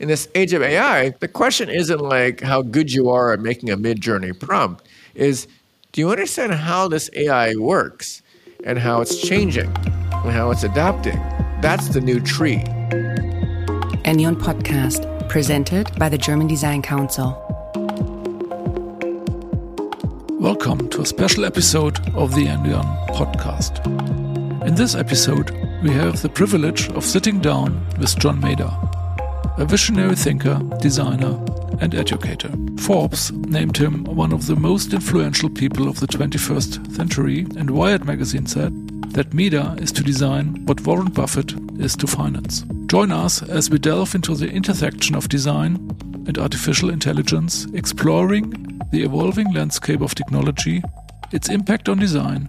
in 0.00 0.08
this 0.08 0.28
age 0.34 0.54
of 0.54 0.62
AI, 0.62 1.10
the 1.20 1.28
question 1.28 1.68
isn't 1.68 2.00
like 2.00 2.40
how 2.40 2.62
good 2.62 2.90
you 2.90 3.10
are 3.10 3.34
at 3.34 3.40
making 3.40 3.68
a 3.68 3.76
Midjourney 3.76 4.38
prompt, 4.40 4.88
is 5.14 5.46
do 5.92 6.00
you 6.00 6.10
understand 6.10 6.54
how 6.54 6.88
this 6.88 7.10
AI 7.14 7.54
works 7.56 8.22
and 8.64 8.78
how 8.78 9.02
it's 9.02 9.20
changing 9.20 9.66
and 9.66 10.32
how 10.32 10.50
it's 10.50 10.64
adapting? 10.64 11.18
That's 11.60 11.88
the 11.88 12.00
new 12.00 12.18
tree. 12.18 12.64
Ennion 14.06 14.36
Podcast, 14.36 15.28
presented 15.28 15.94
by 15.98 16.08
the 16.08 16.16
German 16.16 16.46
Design 16.46 16.80
Council. 16.80 17.36
Welcome 20.40 20.88
to 20.88 21.02
a 21.02 21.06
special 21.06 21.44
episode 21.44 22.00
of 22.14 22.34
the 22.34 22.46
Ennion 22.46 22.86
Podcast. 23.08 23.84
In 24.66 24.74
this 24.74 24.94
episode, 24.94 25.50
we 25.82 25.90
have 25.90 26.22
the 26.22 26.30
privilege 26.30 26.88
of 26.92 27.04
sitting 27.04 27.38
down 27.40 27.86
with 27.98 28.18
John 28.18 28.40
Maeda, 28.40 28.89
a 29.60 29.64
visionary 29.66 30.16
thinker, 30.16 30.58
designer, 30.80 31.38
and 31.80 31.94
educator. 31.94 32.50
Forbes 32.78 33.30
named 33.30 33.76
him 33.76 34.04
one 34.04 34.32
of 34.32 34.46
the 34.46 34.56
most 34.56 34.94
influential 34.94 35.50
people 35.50 35.86
of 35.86 36.00
the 36.00 36.06
21st 36.06 36.96
century, 36.96 37.40
and 37.58 37.70
Wired 37.70 38.06
magazine 38.06 38.46
said 38.46 38.72
that 39.12 39.30
Maeda 39.30 39.78
is 39.82 39.92
to 39.92 40.02
design 40.02 40.64
what 40.64 40.80
Warren 40.86 41.10
Buffett 41.10 41.52
is 41.78 41.94
to 41.96 42.06
finance. 42.06 42.64
Join 42.86 43.12
us 43.12 43.42
as 43.42 43.68
we 43.68 43.78
delve 43.78 44.14
into 44.14 44.34
the 44.34 44.48
intersection 44.48 45.14
of 45.14 45.28
design 45.28 45.74
and 46.26 46.38
artificial 46.38 46.88
intelligence, 46.88 47.66
exploring 47.74 48.80
the 48.92 49.02
evolving 49.02 49.52
landscape 49.52 50.00
of 50.00 50.14
technology, 50.14 50.82
its 51.32 51.50
impact 51.50 51.90
on 51.90 51.98
design, 51.98 52.48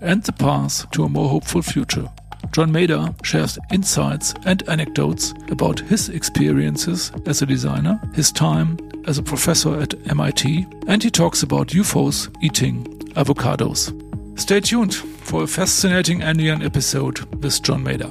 and 0.00 0.22
the 0.22 0.32
path 0.32 0.88
to 0.92 1.02
a 1.02 1.08
more 1.08 1.28
hopeful 1.28 1.62
future. 1.62 2.08
John 2.52 2.70
Maeda 2.70 3.14
shares 3.24 3.58
insights 3.72 4.34
and 4.44 4.62
anecdotes 4.68 5.32
about 5.48 5.80
his 5.80 6.10
experiences 6.10 7.10
as 7.24 7.40
a 7.40 7.46
designer, 7.46 7.98
his 8.14 8.30
time 8.30 8.76
as 9.06 9.16
a 9.16 9.22
professor 9.22 9.80
at 9.80 9.94
MIT, 10.10 10.66
and 10.86 11.02
he 11.02 11.10
talks 11.10 11.42
about 11.42 11.68
UFOs 11.68 12.28
eating 12.42 12.84
avocados. 13.14 13.90
Stay 14.38 14.60
tuned 14.60 14.94
for 14.94 15.44
a 15.44 15.46
fascinating 15.46 16.20
Ennion 16.20 16.62
episode 16.62 17.20
with 17.42 17.62
John 17.62 17.82
Maeda. 17.82 18.10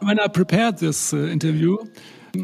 When 0.00 0.20
I 0.20 0.28
prepared 0.28 0.76
this 0.76 1.14
uh, 1.14 1.16
interview, 1.16 1.78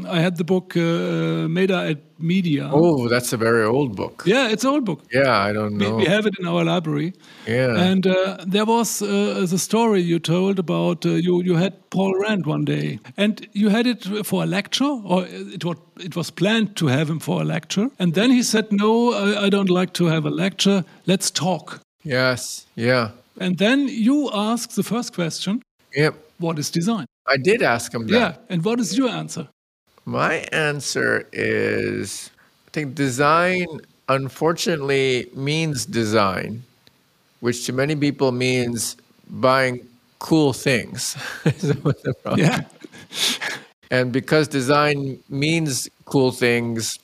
I 0.06 0.20
had 0.20 0.36
the 0.36 0.44
book 0.44 0.76
uh, 0.76 1.48
Maeda 1.48 1.90
at 1.90 1.98
Media. 2.18 2.68
Oh, 2.72 3.08
that's 3.08 3.32
a 3.32 3.36
very 3.36 3.64
old 3.64 3.96
book. 3.96 4.22
Yeah, 4.26 4.48
it's 4.48 4.64
an 4.64 4.70
old 4.70 4.84
book. 4.84 5.04
Yeah, 5.12 5.38
I 5.38 5.52
don't 5.52 5.76
know. 5.78 5.96
We, 5.96 6.04
we 6.04 6.06
have 6.06 6.26
it 6.26 6.34
in 6.38 6.46
our 6.46 6.64
library. 6.64 7.14
Yeah. 7.46 7.76
And 7.76 8.06
uh, 8.06 8.38
there 8.46 8.64
was 8.64 9.02
uh, 9.02 9.46
the 9.48 9.58
story 9.58 10.00
you 10.00 10.18
told 10.18 10.58
about 10.58 11.06
uh, 11.06 11.10
you 11.10 11.42
you 11.42 11.56
had 11.56 11.74
Paul 11.90 12.18
Rand 12.20 12.46
one 12.46 12.64
day, 12.64 12.98
and 13.16 13.46
you 13.52 13.68
had 13.68 13.86
it 13.86 14.26
for 14.26 14.42
a 14.42 14.46
lecture, 14.46 14.84
or 15.04 15.26
it 15.26 15.64
was 15.64 15.76
it 16.00 16.16
was 16.16 16.30
planned 16.30 16.76
to 16.76 16.86
have 16.86 17.08
him 17.08 17.20
for 17.20 17.40
a 17.40 17.44
lecture, 17.44 17.90
and 17.98 18.14
then 18.14 18.30
he 18.30 18.42
said, 18.42 18.72
"No, 18.72 19.12
I, 19.12 19.46
I 19.46 19.48
don't 19.50 19.70
like 19.70 19.92
to 19.94 20.06
have 20.06 20.26
a 20.26 20.30
lecture. 20.30 20.84
Let's 21.06 21.30
talk." 21.30 21.80
yes. 22.04 22.66
Yeah. 22.74 23.10
And 23.40 23.58
then 23.58 23.88
you 23.88 24.30
ask 24.32 24.70
the 24.70 24.82
first 24.82 25.14
question: 25.14 25.62
Yep. 25.94 26.14
What 26.38 26.58
is 26.58 26.70
design? 26.70 27.06
I 27.26 27.36
did 27.36 27.62
ask 27.62 27.92
him 27.92 28.06
that. 28.06 28.12
Yeah. 28.12 28.36
And 28.48 28.64
what 28.64 28.80
is 28.80 28.96
your 28.96 29.08
answer? 29.08 29.48
My 30.08 30.36
answer 30.52 31.28
is 31.34 32.30
I 32.66 32.70
think 32.70 32.94
design 32.94 33.66
unfortunately 34.08 35.28
means 35.34 35.84
design, 35.84 36.62
which 37.40 37.66
to 37.66 37.74
many 37.74 37.94
people 37.94 38.32
means 38.32 38.96
buying 39.28 39.86
cool 40.18 40.54
things. 40.54 41.14
Yeah. 42.36 42.60
And 43.90 44.12
because 44.12 44.48
design 44.48 45.18
means 45.28 45.88
cool 46.06 46.32
things, 46.32 46.98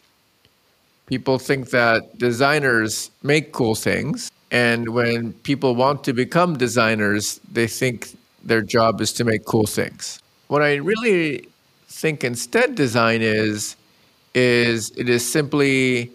people 1.07 1.39
think 1.39 1.71
that 1.71 2.19
designers 2.19 3.11
make 3.23 3.53
cool 3.53 3.75
things. 3.75 4.31
And 4.51 4.89
when 4.91 5.33
people 5.33 5.75
want 5.75 6.05
to 6.05 6.13
become 6.13 6.57
designers, 6.57 7.41
they 7.51 7.67
think 7.67 8.17
their 8.43 8.63
job 8.63 9.01
is 9.01 9.13
to 9.15 9.25
make 9.25 9.45
cool 9.45 9.67
things. 9.67 10.21
What 10.49 10.63
I 10.63 10.77
really 10.77 11.49
think 11.95 12.25
instead 12.25 12.75
design 12.75 13.23
is, 13.23 13.77
is 14.35 14.91
it 14.97 15.09
is 15.09 15.27
simply 15.27 16.11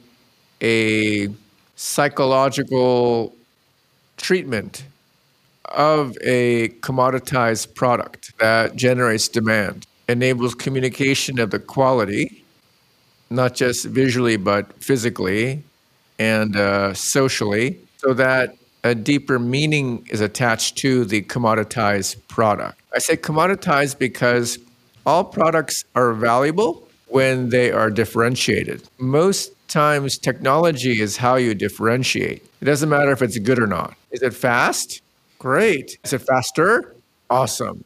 a 0.61 1.29
psychological 1.77 3.33
treatment 4.17 4.83
of 5.65 6.17
a 6.21 6.69
commoditized 6.81 7.73
product 7.75 8.37
that 8.39 8.75
generates 8.75 9.29
demand, 9.29 9.87
enables 10.09 10.53
communication 10.53 11.39
of 11.39 11.51
the 11.51 11.59
quality, 11.59 12.43
not 13.29 13.55
just 13.55 13.85
visually, 13.85 14.35
but 14.35 14.73
physically 14.83 15.63
and 16.19 16.57
uh, 16.57 16.93
socially, 16.93 17.79
so 17.97 18.13
that 18.13 18.57
a 18.83 18.93
deeper 18.93 19.39
meaning 19.39 20.05
is 20.09 20.19
attached 20.19 20.77
to 20.77 21.05
the 21.05 21.21
commoditized 21.23 22.17
product. 22.27 22.81
I 22.93 22.99
say 22.99 23.15
commoditized 23.15 23.97
because 23.97 24.57
all 25.09 25.23
products 25.23 25.85
are 25.95 26.13
valuable 26.13 26.87
when 27.07 27.49
they 27.49 27.71
are 27.71 27.89
differentiated. 27.89 28.87
Most 28.99 29.51
times, 29.67 30.19
technology 30.19 31.01
is 31.01 31.17
how 31.17 31.35
you 31.35 31.55
differentiate. 31.55 32.43
It 32.61 32.65
doesn't 32.65 32.89
matter 32.89 33.11
if 33.11 33.23
it's 33.23 33.39
good 33.39 33.57
or 33.57 33.65
not. 33.65 33.95
Is 34.11 34.21
it 34.21 34.35
fast? 34.35 35.01
Great. 35.39 35.97
Is 36.03 36.13
it 36.13 36.19
faster? 36.19 36.95
Awesome. 37.27 37.83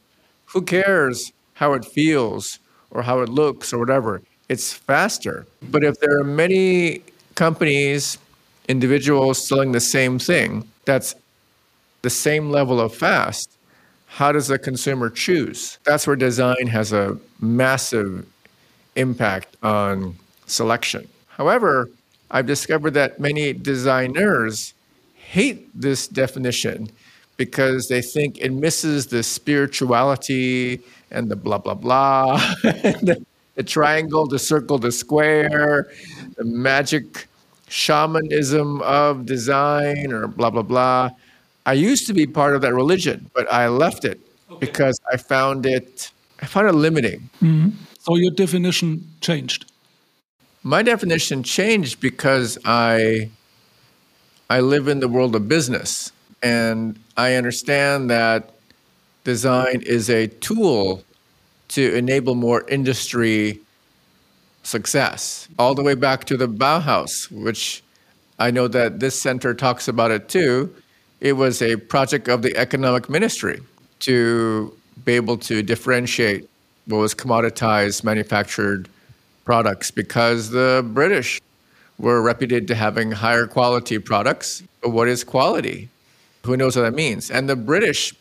Who 0.52 0.60
cares 0.60 1.32
how 1.54 1.72
it 1.72 1.86
feels 1.86 2.58
or 2.90 3.00
how 3.02 3.20
it 3.20 3.30
looks 3.30 3.72
or 3.72 3.78
whatever? 3.78 4.20
It's 4.50 4.74
faster. 4.74 5.46
But 5.62 5.82
if 5.82 5.98
there 6.00 6.18
are 6.18 6.24
many 6.24 7.02
companies, 7.36 8.18
individuals 8.68 9.48
selling 9.48 9.72
the 9.72 9.80
same 9.80 10.18
thing 10.18 10.68
that's 10.84 11.14
the 12.02 12.10
same 12.10 12.50
level 12.50 12.78
of 12.82 12.94
fast, 12.94 13.50
how 14.14 14.30
does 14.30 14.46
the 14.46 14.56
consumer 14.56 15.10
choose? 15.10 15.80
That's 15.82 16.06
where 16.06 16.14
design 16.14 16.68
has 16.68 16.92
a 16.92 17.18
massive 17.40 18.24
impact 18.94 19.56
on 19.60 20.14
selection. 20.46 21.08
However, 21.26 21.90
I've 22.30 22.46
discovered 22.46 22.92
that 22.92 23.18
many 23.18 23.52
designers 23.52 24.72
hate 25.16 25.68
this 25.74 26.06
definition 26.06 26.90
because 27.36 27.88
they 27.88 28.00
think 28.00 28.38
it 28.38 28.52
misses 28.52 29.08
the 29.08 29.24
spirituality 29.24 30.78
and 31.10 31.28
the 31.28 31.34
blah, 31.34 31.58
blah, 31.58 31.74
blah, 31.74 32.36
the, 32.62 33.24
triangle, 33.66 34.28
the 34.28 34.38
circle, 34.38 34.78
the 34.78 34.92
square, 34.92 35.90
the 36.36 36.44
magic 36.44 37.26
shamanism 37.66 38.80
of 38.82 39.26
design 39.26 40.12
or 40.12 40.28
blah, 40.28 40.50
blah, 40.50 40.62
blah. 40.62 41.10
I 41.66 41.72
used 41.72 42.06
to 42.06 42.12
be 42.12 42.26
part 42.26 42.54
of 42.54 42.62
that 42.62 42.74
religion, 42.74 43.30
but 43.34 43.50
I 43.52 43.68
left 43.68 44.04
it 44.04 44.20
because 44.60 44.98
I 45.10 45.16
found 45.16 45.66
it 45.66 46.10
I 46.40 46.46
found 46.46 46.68
it 46.68 46.74
limiting. 46.74 47.30
Mm-hmm. 47.40 47.70
So 48.00 48.16
your 48.16 48.32
definition 48.32 49.06
changed. 49.20 49.70
My 50.62 50.82
definition 50.82 51.42
changed 51.42 52.00
because 52.00 52.58
I 52.64 53.30
I 54.50 54.60
live 54.60 54.88
in 54.88 55.00
the 55.00 55.08
world 55.08 55.34
of 55.34 55.48
business 55.48 56.12
and 56.42 56.98
I 57.16 57.34
understand 57.34 58.10
that 58.10 58.50
design 59.24 59.82
is 59.86 60.10
a 60.10 60.26
tool 60.26 61.02
to 61.68 61.94
enable 61.94 62.34
more 62.34 62.68
industry 62.68 63.60
success. 64.62 65.48
All 65.58 65.74
the 65.74 65.82
way 65.82 65.94
back 65.94 66.24
to 66.24 66.36
the 66.36 66.46
Bauhaus, 66.46 67.30
which 67.30 67.82
I 68.38 68.50
know 68.50 68.68
that 68.68 69.00
this 69.00 69.20
center 69.20 69.54
talks 69.54 69.88
about 69.88 70.10
it 70.10 70.28
too. 70.28 70.74
It 71.24 71.38
was 71.38 71.62
a 71.62 71.76
project 71.76 72.28
of 72.28 72.42
the 72.42 72.54
economic 72.54 73.08
ministry 73.08 73.62
to 74.00 74.76
be 75.06 75.14
able 75.14 75.38
to 75.38 75.62
differentiate 75.62 76.50
what 76.84 76.98
was 76.98 77.14
commoditized 77.14 78.04
manufactured 78.04 78.90
products 79.46 79.90
because 79.90 80.50
the 80.50 80.86
British 80.92 81.40
were 81.96 82.20
reputed 82.20 82.68
to 82.68 82.74
having 82.74 83.10
higher 83.10 83.46
quality 83.46 83.98
products. 83.98 84.62
But 84.82 84.90
what 84.90 85.08
is 85.08 85.24
quality? 85.24 85.88
Who 86.44 86.58
knows 86.58 86.76
what 86.76 86.82
that 86.82 86.94
means? 86.94 87.30
And 87.30 87.48
the 87.48 87.56
British 87.56 88.12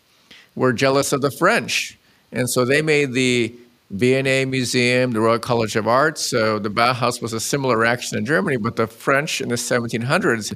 were 0.55 0.71
jealous 0.71 1.11
of 1.11 1.19
the 1.19 1.31
French. 1.31 1.97
And 2.31 2.49
so 2.49 2.63
they 2.63 2.81
made 2.81 3.11
the 3.11 3.53
V&A 3.91 4.45
Museum, 4.45 5.11
the 5.11 5.19
Royal 5.19 5.39
College 5.39 5.75
of 5.75 5.89
Arts. 5.89 6.21
So 6.21 6.57
the 6.57 6.69
Bauhaus 6.69 7.21
was 7.21 7.33
a 7.33 7.41
similar 7.41 7.77
reaction 7.77 8.17
in 8.17 8.25
Germany, 8.25 8.55
but 8.55 8.77
the 8.77 8.87
French 8.87 9.41
in 9.41 9.49
the 9.49 9.55
1700s, 9.55 10.55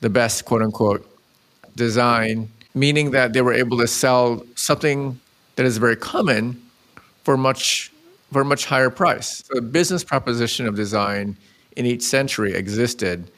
the 0.00 0.10
best 0.10 0.44
quote 0.44 0.60
unquote 0.60 1.14
design, 1.78 2.50
meaning 2.74 3.12
that 3.12 3.32
they 3.32 3.40
were 3.40 3.54
able 3.54 3.78
to 3.78 3.86
sell 3.86 4.44
something 4.54 5.18
that 5.56 5.64
is 5.64 5.78
very 5.78 5.96
common 5.96 6.60
for 7.24 7.36
much 7.36 7.90
for 8.32 8.42
a 8.42 8.44
much 8.44 8.66
higher 8.66 8.90
price. 8.90 9.42
So 9.46 9.54
the 9.54 9.62
business 9.62 10.04
proposition 10.04 10.66
of 10.66 10.74
design 10.76 11.36
in 11.76 11.86
each 11.86 12.02
century 12.02 12.52
existed, 12.52 13.30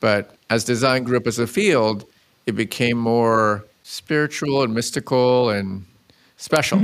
but 0.00 0.36
as 0.50 0.64
design 0.64 1.04
grew 1.04 1.16
up 1.16 1.26
as 1.26 1.38
a 1.38 1.46
field, 1.46 2.04
it 2.44 2.52
became 2.52 2.98
more 2.98 3.64
spiritual 3.84 4.62
and 4.62 4.74
mystical 4.74 5.48
and 5.48 5.86
special. 6.36 6.80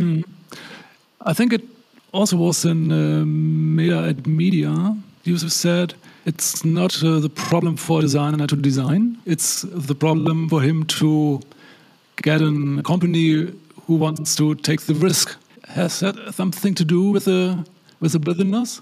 I 1.21 1.35
think 1.35 1.53
it 1.53 1.65
also 2.13 2.37
was 2.37 2.65
in 2.65 2.91
uh, 2.91 3.25
Media. 3.27 4.97
You 5.25 5.37
said 5.37 5.95
it's 6.27 6.65
not 6.65 7.03
uh, 7.03 7.19
the 7.19 7.31
problem 7.31 7.77
for 7.77 7.99
a 7.99 8.03
designer 8.03 8.47
to 8.47 8.57
design, 8.57 9.19
it's 9.27 9.63
the 9.63 9.95
problem 9.95 10.49
for 10.49 10.61
him 10.61 10.85
to 10.85 11.41
get 12.23 12.41
a 12.41 12.83
company 12.85 13.53
who 13.87 13.95
wants 13.97 14.37
to 14.37 14.55
take 14.55 14.83
the 14.83 14.95
risk. 14.95 15.37
Has 15.69 16.01
that 16.01 16.35
something 16.35 16.75
to 16.75 16.85
do 16.85 17.11
with 17.11 17.25
the 17.25 17.65
with 18.01 18.13
the 18.13 18.19
business? 18.19 18.81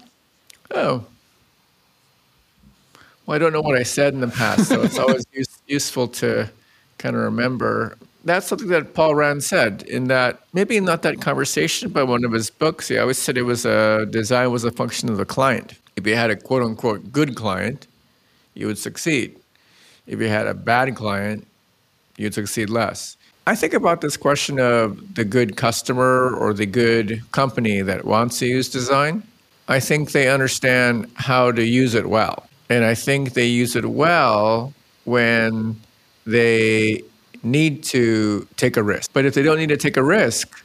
Oh, 0.71 1.05
well, 3.25 3.35
I 3.35 3.37
don't 3.37 3.53
know 3.53 3.61
what 3.61 3.77
I 3.77 3.83
said 3.83 4.13
in 4.13 4.21
the 4.21 4.27
past, 4.27 4.69
so 4.69 4.81
it's 4.81 4.97
always 5.03 5.25
use, 5.31 5.61
useful 5.67 6.07
to 6.07 6.49
kind 6.97 7.15
of 7.15 7.21
remember. 7.21 7.95
That's 8.25 8.47
something 8.47 8.67
that 8.67 8.93
Paul 8.93 9.15
Rand 9.15 9.43
said 9.43 9.83
in 9.83 10.07
that 10.07 10.41
maybe 10.53 10.79
not 10.79 11.03
that 11.03 11.21
conversation, 11.21 11.89
but 11.89 12.07
one 12.07 12.25
of 12.25 12.31
his 12.33 12.49
books. 12.49 12.89
He 12.89 12.97
always 12.97 13.17
said 13.17 13.37
it 13.37 13.43
was 13.43 13.65
a 13.65 14.05
design 14.09 14.51
was 14.51 14.63
a 14.65 14.71
function 14.71 15.09
of 15.09 15.17
the 15.17 15.25
client. 15.25 15.75
If 15.95 16.05
you 16.05 16.15
had 16.15 16.29
a 16.29 16.35
quote 16.35 16.61
unquote 16.61 17.11
good 17.11 17.35
client, 17.35 17.87
you 18.53 18.67
would 18.67 18.77
succeed. 18.77 19.39
If 20.05 20.19
you 20.19 20.27
had 20.27 20.47
a 20.47 20.53
bad 20.53 20.95
client, 20.95 21.47
you'd 22.17 22.33
succeed 22.33 22.69
less. 22.69 23.15
I 23.47 23.55
think 23.55 23.73
about 23.73 24.01
this 24.01 24.17
question 24.17 24.59
of 24.59 25.15
the 25.15 25.23
good 25.23 25.55
customer 25.55 26.35
or 26.35 26.53
the 26.53 26.65
good 26.65 27.23
company 27.31 27.81
that 27.81 28.05
wants 28.05 28.39
to 28.39 28.45
use 28.45 28.69
design. 28.69 29.23
I 29.67 29.79
think 29.79 30.11
they 30.11 30.29
understand 30.29 31.09
how 31.15 31.51
to 31.51 31.63
use 31.63 31.95
it 31.95 32.09
well. 32.09 32.47
And 32.69 32.83
I 32.83 32.95
think 32.95 33.33
they 33.33 33.47
use 33.47 33.75
it 33.75 33.85
well 33.85 34.73
when 35.05 35.79
they 36.25 37.03
need 37.43 37.83
to 37.83 38.47
take 38.57 38.77
a 38.77 38.83
risk. 38.83 39.11
But 39.13 39.25
if 39.25 39.33
they 39.33 39.43
don't 39.43 39.57
need 39.57 39.69
to 39.69 39.77
take 39.77 39.97
a 39.97 40.03
risk, 40.03 40.63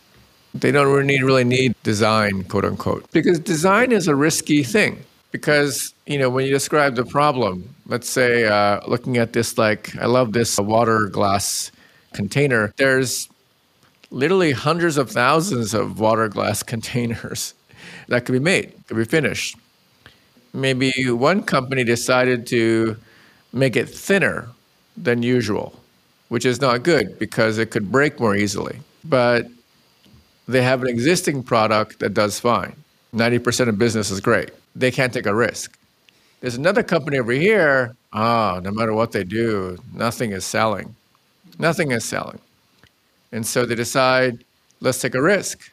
they 0.55 0.71
don't 0.71 0.87
really 0.87 1.07
need, 1.07 1.23
really 1.23 1.45
need 1.45 1.75
design, 1.83 2.45
quote 2.45 2.65
unquote. 2.65 3.11
Because 3.13 3.39
design 3.39 3.93
is 3.93 4.09
a 4.09 4.15
risky 4.15 4.63
thing. 4.63 5.05
Because, 5.33 5.93
you 6.07 6.17
know, 6.17 6.31
when 6.31 6.47
you 6.47 6.53
describe 6.53 6.95
the 6.95 7.05
problem, 7.05 7.75
let's 7.87 8.09
say 8.09 8.47
uh, 8.47 8.81
looking 8.87 9.17
at 9.17 9.33
this, 9.33 9.59
like, 9.59 9.97
I 9.97 10.07
love 10.07 10.33
this 10.33 10.59
water 10.59 11.07
glass 11.09 11.73
container, 12.13 12.73
there's 12.77 13.29
literally 14.13 14.53
hundreds 14.53 14.97
of 14.97 15.11
thousands 15.11 15.75
of 15.75 15.99
water 15.99 16.29
glass 16.29 16.63
containers 16.75 17.55
that 18.07 18.25
could 18.25 18.33
be 18.33 18.39
made, 18.39 18.73
could 18.87 18.97
be 18.97 19.05
finished. 19.05 19.57
Maybe 20.53 20.93
one 21.11 21.43
company 21.43 21.83
decided 21.83 22.47
to 22.49 22.97
make 23.53 23.75
it 23.75 23.89
thinner 23.89 24.49
than 24.97 25.25
usual 25.25 25.81
which 26.29 26.45
is 26.45 26.61
not 26.61 26.83
good 26.83 27.19
because 27.19 27.59
it 27.59 27.71
could 27.71 27.91
break 27.91 28.19
more 28.21 28.35
easily. 28.35 28.81
But 29.05 29.49
they 30.49 30.63
have 30.63 30.83
an 30.83 30.89
existing 30.89 31.43
product 31.43 32.01
that 32.01 32.15
does 32.15 32.39
fine. 32.39 32.77
90% 33.15 33.69
of 33.69 33.79
business 33.79 34.11
is 34.11 34.21
great. 34.21 34.51
They 34.75 34.91
can't 34.91 35.13
take 35.13 35.27
a 35.27 35.35
risk. 35.35 35.79
There's 36.41 36.57
another 36.57 36.83
company 36.83 37.19
over 37.19 37.33
here, 37.33 37.97
ah, 38.13 38.57
oh, 38.57 38.61
no 38.61 38.71
matter 38.71 38.93
what 38.93 39.13
they 39.13 39.25
do, 39.25 39.79
nothing 39.95 40.33
is 40.33 40.45
selling. 40.45 40.95
Nothing 41.59 41.91
is 41.91 42.05
selling. 42.05 42.39
And 43.33 43.47
so 43.47 43.65
they 43.65 43.75
decide, 43.75 44.45
let's 44.81 45.01
take 45.01 45.15
a 45.15 45.23
risk. 45.23 45.71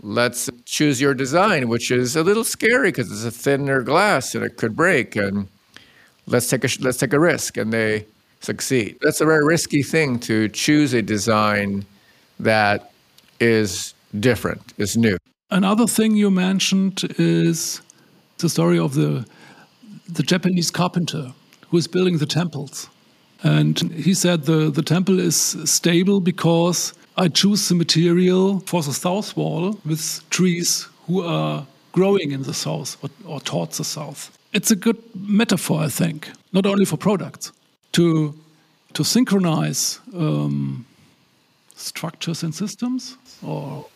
Let's 0.00 0.48
choose 0.64 1.00
your 1.00 1.12
design, 1.12 1.68
which 1.68 1.90
is 1.90 2.14
a 2.14 2.22
little 2.22 2.44
scary 2.44 2.88
because 2.88 3.10
it's 3.10 3.24
a 3.24 3.36
thinner 3.36 3.82
glass 3.82 4.34
and 4.34 4.44
it 4.44 4.56
could 4.56 4.76
break. 4.76 5.16
And 5.16 5.48
let's 6.26 6.48
take 6.48 6.64
a, 6.64 6.68
let's 6.80 6.98
take 6.98 7.12
a 7.12 7.20
risk. 7.20 7.56
And 7.56 7.72
they 7.72 8.06
succeed. 8.40 8.98
That's 9.00 9.20
a 9.20 9.26
very 9.26 9.44
risky 9.44 9.82
thing 9.82 10.18
to 10.20 10.48
choose 10.48 10.94
a 10.94 11.02
design 11.02 11.84
that 12.40 12.92
is 13.40 13.94
different, 14.18 14.62
is 14.78 14.96
new. 14.96 15.16
Another 15.50 15.86
thing 15.86 16.16
you 16.16 16.30
mentioned 16.30 17.02
is 17.18 17.80
the 18.38 18.48
story 18.48 18.78
of 18.78 18.94
the 18.94 19.26
the 20.08 20.22
Japanese 20.22 20.70
carpenter 20.70 21.32
who 21.68 21.76
is 21.76 21.86
building 21.86 22.16
the 22.18 22.26
temples. 22.26 22.88
And 23.42 23.78
he 23.92 24.14
said 24.14 24.44
the, 24.44 24.70
the 24.70 24.82
temple 24.82 25.20
is 25.20 25.36
stable 25.64 26.20
because 26.20 26.94
I 27.16 27.28
choose 27.28 27.68
the 27.68 27.74
material 27.74 28.60
for 28.60 28.82
the 28.82 28.92
south 28.92 29.36
wall 29.36 29.78
with 29.84 30.22
trees 30.30 30.88
who 31.06 31.22
are 31.22 31.66
growing 31.92 32.32
in 32.32 32.42
the 32.42 32.54
south 32.54 32.96
or, 33.02 33.10
or 33.26 33.40
towards 33.40 33.76
the 33.76 33.84
south. 33.84 34.36
It's 34.54 34.70
a 34.70 34.76
good 34.76 34.96
metaphor, 35.14 35.82
I 35.82 35.88
think, 35.88 36.30
not 36.52 36.64
only 36.64 36.86
for 36.86 36.96
products 36.96 37.52
to 37.98 38.34
to 38.94 39.04
synchronize 39.04 40.00
um, 40.14 40.86
structures 41.74 42.42
and 42.42 42.54
systems 42.54 43.16
or? 43.42 43.86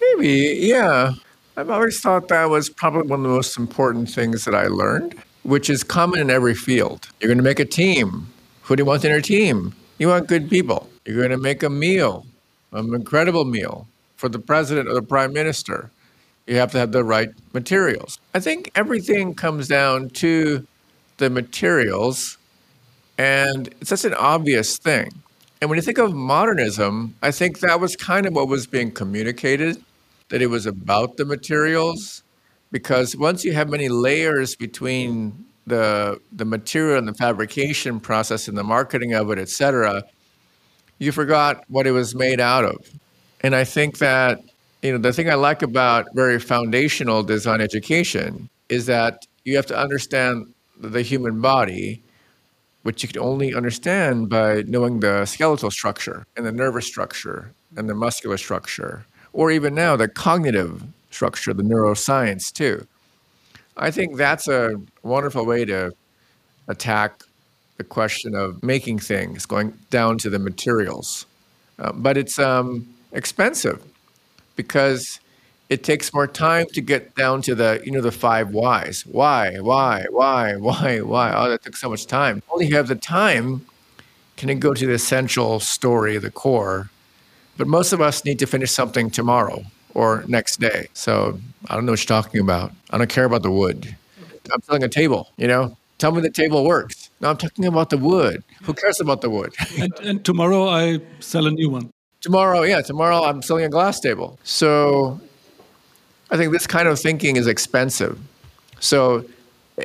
Maybe 0.00 0.58
yeah. 0.60 1.14
I've 1.56 1.70
always 1.70 2.00
thought 2.00 2.28
that 2.28 2.50
was 2.50 2.68
probably 2.68 3.06
one 3.08 3.20
of 3.20 3.22
the 3.22 3.28
most 3.28 3.56
important 3.56 4.10
things 4.10 4.44
that 4.44 4.54
i 4.54 4.66
learned 4.66 5.14
which 5.44 5.68
is 5.68 5.84
common 5.84 6.20
in 6.20 6.30
every 6.30 6.54
field. 6.54 7.08
You're 7.20 7.28
going 7.28 7.38
to 7.38 7.44
make 7.44 7.60
a 7.60 7.66
team. 7.66 8.26
Who 8.62 8.76
do 8.76 8.80
you 8.80 8.86
want 8.86 9.04
in 9.04 9.10
your 9.10 9.20
team? 9.20 9.74
You 9.98 10.08
want 10.08 10.26
good 10.26 10.48
people. 10.48 10.88
You're 11.04 11.18
going 11.18 11.30
to 11.30 11.36
make 11.36 11.62
a 11.62 11.70
meal 11.70 12.26
an 12.72 12.92
incredible 12.92 13.44
meal 13.44 13.86
for 14.16 14.28
the 14.28 14.38
president 14.38 14.88
or 14.88 14.94
the 14.94 15.02
prime 15.02 15.32
minister. 15.32 15.90
You 16.46 16.56
have 16.56 16.72
to 16.72 16.78
have 16.78 16.92
the 16.92 17.04
right 17.04 17.30
materials. 17.52 18.18
I 18.34 18.40
think 18.40 18.70
everything 18.74 19.34
comes 19.34 19.68
down 19.68 20.10
to 20.10 20.66
the 21.18 21.30
materials 21.30 22.36
and 23.18 23.68
it's 23.80 23.90
such 23.90 24.04
an 24.04 24.14
obvious 24.14 24.78
thing. 24.78 25.10
And 25.60 25.70
when 25.70 25.76
you 25.76 25.82
think 25.82 25.98
of 25.98 26.12
modernism, 26.12 27.16
I 27.22 27.30
think 27.30 27.60
that 27.60 27.80
was 27.80 27.96
kind 27.96 28.26
of 28.26 28.34
what 28.34 28.48
was 28.48 28.66
being 28.66 28.90
communicated 28.90 29.82
that 30.28 30.42
it 30.42 30.48
was 30.48 30.66
about 30.66 31.16
the 31.16 31.24
materials. 31.24 32.22
Because 32.70 33.16
once 33.16 33.44
you 33.44 33.52
have 33.52 33.68
many 33.70 33.88
layers 33.88 34.56
between 34.56 35.46
the, 35.66 36.20
the 36.32 36.44
material 36.44 36.98
and 36.98 37.06
the 37.06 37.14
fabrication 37.14 38.00
process 38.00 38.48
and 38.48 38.58
the 38.58 38.64
marketing 38.64 39.14
of 39.14 39.30
it, 39.30 39.38
et 39.38 39.48
cetera, 39.48 40.02
you 40.98 41.12
forgot 41.12 41.64
what 41.68 41.86
it 41.86 41.92
was 41.92 42.14
made 42.14 42.40
out 42.40 42.64
of. 42.64 42.76
And 43.40 43.54
I 43.54 43.64
think 43.64 43.98
that 43.98 44.40
you 44.82 44.92
know 44.92 44.98
the 44.98 45.12
thing 45.12 45.30
I 45.30 45.34
like 45.34 45.62
about 45.62 46.06
very 46.14 46.38
foundational 46.38 47.22
design 47.22 47.60
education 47.60 48.50
is 48.68 48.86
that 48.86 49.26
you 49.44 49.56
have 49.56 49.66
to 49.66 49.78
understand 49.78 50.52
the 50.78 51.02
human 51.02 51.40
body 51.40 52.02
which 52.84 53.02
you 53.02 53.08
can 53.08 53.20
only 53.20 53.54
understand 53.54 54.28
by 54.28 54.62
knowing 54.66 55.00
the 55.00 55.24
skeletal 55.24 55.70
structure 55.70 56.26
and 56.36 56.46
the 56.46 56.52
nervous 56.52 56.86
structure 56.86 57.50
and 57.76 57.88
the 57.88 57.94
muscular 57.94 58.36
structure, 58.36 59.04
or 59.32 59.50
even 59.50 59.74
now 59.74 59.96
the 59.96 60.06
cognitive 60.06 60.84
structure, 61.10 61.52
the 61.54 61.62
neuroscience 61.62 62.52
too. 62.52 62.86
I 63.76 63.90
think 63.90 64.16
that's 64.16 64.46
a 64.48 64.80
wonderful 65.02 65.44
way 65.46 65.64
to 65.64 65.92
attack 66.68 67.22
the 67.78 67.84
question 67.84 68.34
of 68.34 68.62
making 68.62 68.98
things, 68.98 69.46
going 69.46 69.72
down 69.90 70.18
to 70.18 70.30
the 70.30 70.38
materials. 70.38 71.26
Uh, 71.78 71.90
but 71.92 72.16
it's 72.16 72.38
um, 72.38 72.86
expensive 73.12 73.82
because 74.56 75.20
it 75.74 75.82
takes 75.82 76.14
more 76.14 76.28
time 76.28 76.66
to 76.76 76.80
get 76.80 77.14
down 77.16 77.42
to 77.42 77.54
the 77.60 77.82
you 77.84 77.90
know 77.90 78.00
the 78.00 78.12
five 78.12 78.50
whys. 78.50 79.04
Why 79.06 79.58
why 79.58 80.06
why 80.10 80.54
why 80.66 81.00
why? 81.00 81.26
Oh 81.34 81.48
that 81.50 81.62
took 81.64 81.76
so 81.76 81.90
much 81.90 82.06
time. 82.06 82.42
Only 82.50 82.66
you 82.66 82.76
have 82.76 82.88
the 82.88 83.00
time 83.20 83.66
can 84.36 84.48
it 84.48 84.60
go 84.60 84.74
to 84.74 84.86
the 84.86 84.94
essential 84.94 85.60
story 85.60 86.18
the 86.18 86.30
core? 86.30 86.90
But 87.56 87.66
most 87.68 87.92
of 87.92 88.00
us 88.00 88.24
need 88.24 88.38
to 88.40 88.46
finish 88.46 88.70
something 88.70 89.10
tomorrow 89.10 89.64
or 89.94 90.24
next 90.26 90.58
day. 90.60 90.88
So 90.92 91.38
i 91.68 91.74
don't 91.74 91.86
know 91.86 91.92
what 91.92 92.00
you're 92.00 92.22
talking 92.22 92.40
about. 92.40 92.72
I 92.90 92.98
don't 92.98 93.10
care 93.10 93.24
about 93.24 93.42
the 93.42 93.50
wood. 93.50 93.96
I'm 94.52 94.62
selling 94.62 94.84
a 94.84 94.88
table 94.88 95.30
you 95.36 95.48
know? 95.48 95.76
Tell 95.98 96.12
me 96.12 96.20
the 96.20 96.30
table 96.30 96.64
works. 96.64 97.10
No 97.20 97.30
i'm 97.30 97.36
talking 97.36 97.64
about 97.66 97.90
the 97.90 97.98
wood. 97.98 98.42
Who 98.64 98.74
cares 98.74 99.00
about 99.00 99.20
the 99.22 99.30
wood? 99.30 99.52
And, 99.82 99.92
and 100.08 100.24
tomorrow 100.24 100.68
i 100.68 101.00
sell 101.20 101.46
a 101.46 101.50
new 101.50 101.70
one. 101.70 101.90
Tomorrow 102.20 102.62
yeah 102.62 102.80
tomorrow 102.82 103.24
i'm 103.24 103.40
selling 103.42 103.64
a 103.64 103.72
glass 103.76 103.98
table. 104.00 104.38
So 104.42 105.20
I 106.30 106.36
think 106.36 106.52
this 106.52 106.66
kind 106.66 106.88
of 106.88 106.98
thinking 106.98 107.36
is 107.36 107.46
expensive. 107.46 108.18
So 108.80 109.24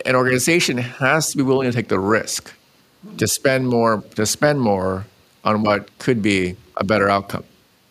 an 0.05 0.15
organization 0.15 0.77
has 0.77 1.31
to 1.31 1.37
be 1.37 1.43
willing 1.43 1.69
to 1.69 1.75
take 1.75 1.89
the 1.89 1.99
risk 1.99 2.53
to 3.17 3.27
spend 3.27 3.67
more 3.67 4.03
to 4.15 4.25
spend 4.25 4.59
more 4.59 5.05
on 5.43 5.63
what 5.63 5.97
could 5.99 6.21
be 6.21 6.55
a 6.77 6.83
better 6.83 7.09
outcome, 7.09 7.43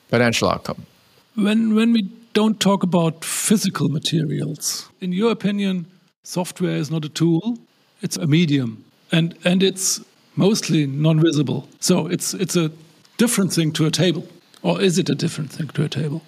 financial 0.09 0.50
outcome. 0.50 0.87
When 1.35 1.75
when 1.75 1.93
we 1.93 2.02
don't 2.35 2.61
talk 2.61 2.83
about 2.83 3.25
physical 3.25 3.88
materials, 3.88 4.88
in 5.00 5.12
your 5.12 5.33
opinion, 5.33 5.87
software 6.23 6.76
is 6.76 6.90
not 6.90 7.05
a 7.05 7.09
tool, 7.09 7.59
it's 8.02 8.17
a 8.17 8.26
medium. 8.26 8.85
And 9.11 9.35
and 9.45 9.62
it's 9.62 10.00
mostly 10.37 10.87
non-visible. 10.87 11.69
So 11.81 12.07
it's 12.07 12.35
it's 12.35 12.57
a 12.57 12.71
different 13.17 13.52
thing 13.52 13.73
to 13.73 13.87
a 13.87 13.90
table. 13.90 14.26
Or 14.62 14.81
is 14.81 14.99
it 14.99 15.09
a 15.09 15.14
different 15.14 15.50
thing 15.50 15.69
to 15.69 15.85
a 15.85 15.88
table? 15.88 16.23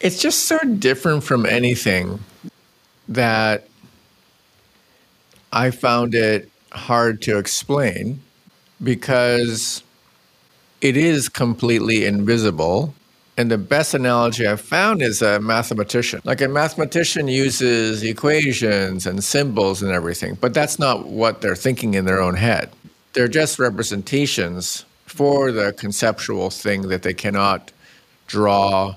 It's 0.00 0.20
just 0.20 0.44
so 0.44 0.58
different 0.58 1.24
from 1.24 1.46
anything 1.46 2.20
that 3.08 3.68
I 5.52 5.70
found 5.70 6.14
it 6.14 6.50
hard 6.72 7.22
to 7.22 7.38
explain 7.38 8.20
because 8.82 9.82
it 10.80 10.96
is 10.96 11.28
completely 11.28 12.04
invisible 12.06 12.94
And 13.36 13.52
the 13.52 13.58
best 13.58 13.94
analogy 13.94 14.48
I've 14.48 14.60
found 14.60 15.00
is 15.00 15.22
a 15.22 15.38
mathematician. 15.38 16.20
Like 16.24 16.40
a 16.40 16.48
mathematician 16.48 17.28
uses 17.28 18.02
equations 18.02 19.06
and 19.06 19.22
symbols 19.22 19.80
and 19.80 19.92
everything, 19.92 20.34
but 20.40 20.54
that's 20.54 20.78
not 20.80 21.06
what 21.06 21.40
they're 21.40 21.54
thinking 21.54 21.94
in 21.94 22.04
their 22.04 22.20
own 22.20 22.34
head. 22.34 22.70
They're 23.12 23.28
just 23.28 23.60
representations 23.60 24.84
for 25.06 25.52
the 25.52 25.72
conceptual 25.72 26.50
thing 26.50 26.88
that 26.88 27.02
they 27.02 27.14
cannot 27.14 27.70
draw 28.26 28.96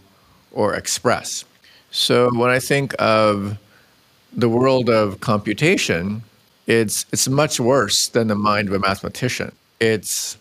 or 0.51 0.74
express. 0.75 1.46
So 1.91 2.29
when 2.34 2.50
I 2.50 2.60
think 2.60 2.96
of 3.00 3.58
the 4.34 4.50
world 4.50 4.89
of 4.89 5.20
computation, 5.20 6.24
it's 6.67 7.05
it's 7.12 7.27
much 7.27 7.60
worse 7.60 8.08
than 8.08 8.27
the 8.27 8.36
mind 8.36 8.67
of 8.70 8.74
a 8.74 8.79
mathematician. 8.79 9.51
It's 9.79 10.38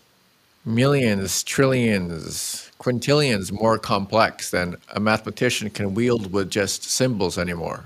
millions, 0.65 1.43
trillions, 1.43 2.71
quintillions 2.79 3.51
more 3.51 3.77
complex 3.77 4.51
than 4.51 4.77
a 4.89 4.99
mathematician 4.99 5.69
can 5.69 5.93
wield 5.93 6.31
with 6.31 6.49
just 6.49 6.83
symbols 6.83 7.37
anymore. 7.37 7.85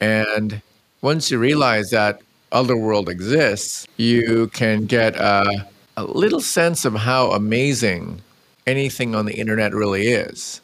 And 0.00 0.62
once 1.02 1.30
you 1.30 1.38
realize 1.38 1.90
that 1.90 2.20
other 2.52 2.76
world 2.76 3.08
exists, 3.08 3.86
you 3.96 4.48
can 4.52 4.86
get 4.86 5.16
a, 5.16 5.66
a 5.96 6.04
little 6.04 6.40
sense 6.40 6.84
of 6.84 6.94
how 6.94 7.32
amazing 7.32 8.22
anything 8.66 9.14
on 9.14 9.26
the 9.26 9.34
internet 9.34 9.74
really 9.74 10.08
is. 10.08 10.60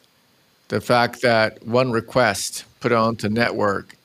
The 0.73 0.81
fact 0.81 1.21
that 1.21 1.63
one 1.67 1.91
request 1.91 2.65
put 2.79 2.91
onto 2.91 3.29
network 3.29 3.95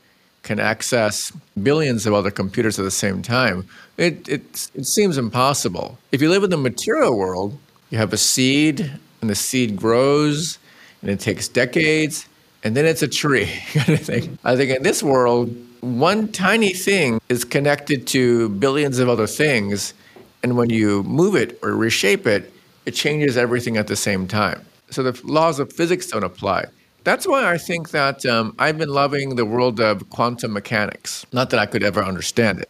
can 0.43 0.61
access 0.61 1.33
billions 1.63 2.05
of 2.05 2.13
other 2.13 2.31
computers 2.31 2.79
at 2.79 2.83
the 2.83 2.91
same 2.91 3.23
time, 3.23 3.67
it, 3.97 4.29
it, 4.29 4.71
it 4.75 4.85
seems 4.85 5.17
impossible. 5.17 5.97
If 6.13 6.21
you 6.21 6.29
live 6.29 6.45
in 6.45 6.51
the 6.51 6.59
material 6.59 7.17
world, 7.17 7.59
you 7.89 7.97
have 7.97 8.13
a 8.13 8.19
seed, 8.19 8.93
and 9.23 9.31
the 9.31 9.35
seed 9.35 9.77
grows, 9.77 10.59
and 11.01 11.11
it 11.11 11.21
takes 11.21 11.49
decades, 11.49 12.29
and 12.63 12.77
then 12.77 12.85
it's 12.85 13.03
a 13.03 13.09
tree 13.09 13.47
kind 13.73 13.99
of 13.99 14.01
thing. 14.01 14.39
I 14.45 14.55
think 14.55 14.71
in 14.71 14.83
this 14.83 15.03
world, 15.03 15.49
one 15.81 16.31
tiny 16.33 16.75
thing 16.75 17.19
is 17.31 17.47
connected 17.47 18.07
to 18.09 18.51
billions 18.51 18.99
of 18.99 19.09
other 19.09 19.27
things, 19.27 19.95
and 20.43 20.55
when 20.55 20.69
you 20.69 21.03
move 21.05 21.35
it 21.35 21.59
or 21.63 21.75
reshape 21.75 22.27
it, 22.27 22.53
it 22.85 22.91
changes 22.91 23.39
everything 23.39 23.79
at 23.79 23.87
the 23.87 23.97
same 23.97 24.29
time. 24.29 24.67
So 24.91 25.03
the 25.03 25.21
laws 25.25 25.59
of 25.59 25.73
physics 25.73 26.09
don't 26.09 26.25
apply. 26.25 26.67
That's 27.05 27.27
why 27.27 27.51
I 27.51 27.59
think 27.59 27.91
that 27.91 28.27
um, 28.27 28.55
I've 28.59 28.77
been 28.77 28.89
loving 28.89 29.37
the 29.37 29.45
world 29.45 29.81
of 29.81 30.09
quantum 30.11 30.53
mechanics. 30.53 31.25
Not 31.33 31.51
that 31.51 31.61
I 31.61 31.67
could 31.67 31.83
ever 31.83 32.03
understand 32.03 32.61
it, 32.61 32.69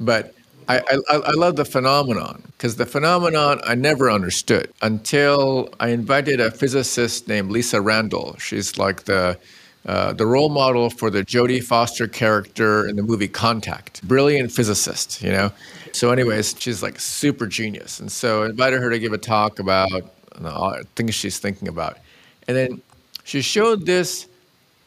but 0.00 0.34
I, 0.68 0.78
I, 1.08 1.16
I 1.16 1.30
love 1.32 1.56
the 1.56 1.64
phenomenon 1.64 2.42
because 2.52 2.76
the 2.76 2.86
phenomenon 2.86 3.60
I 3.64 3.74
never 3.74 4.10
understood 4.10 4.72
until 4.82 5.70
I 5.80 5.88
invited 5.88 6.40
a 6.40 6.50
physicist 6.50 7.28
named 7.28 7.50
Lisa 7.50 7.80
Randall. 7.80 8.36
She's 8.38 8.78
like 8.78 9.04
the 9.04 9.38
uh, 9.86 10.12
the 10.12 10.26
role 10.26 10.50
model 10.50 10.90
for 10.90 11.08
the 11.08 11.24
Jodie 11.24 11.62
Foster 11.62 12.06
character 12.06 12.86
in 12.86 12.96
the 12.96 13.02
movie 13.02 13.28
Contact. 13.28 14.06
Brilliant 14.06 14.52
physicist, 14.52 15.22
you 15.22 15.30
know. 15.30 15.50
So, 15.92 16.10
anyways, 16.10 16.56
she's 16.58 16.82
like 16.82 17.00
super 17.00 17.46
genius, 17.46 17.98
and 17.98 18.12
so 18.12 18.42
I 18.42 18.46
invited 18.46 18.82
her 18.82 18.90
to 18.90 18.98
give 18.98 19.14
a 19.14 19.18
talk 19.18 19.58
about 19.58 20.12
know, 20.40 20.80
things 20.96 21.14
she's 21.14 21.38
thinking 21.38 21.68
about, 21.68 21.98
and 22.46 22.56
then 22.56 22.82
she 23.24 23.42
showed 23.42 23.86
this 23.86 24.26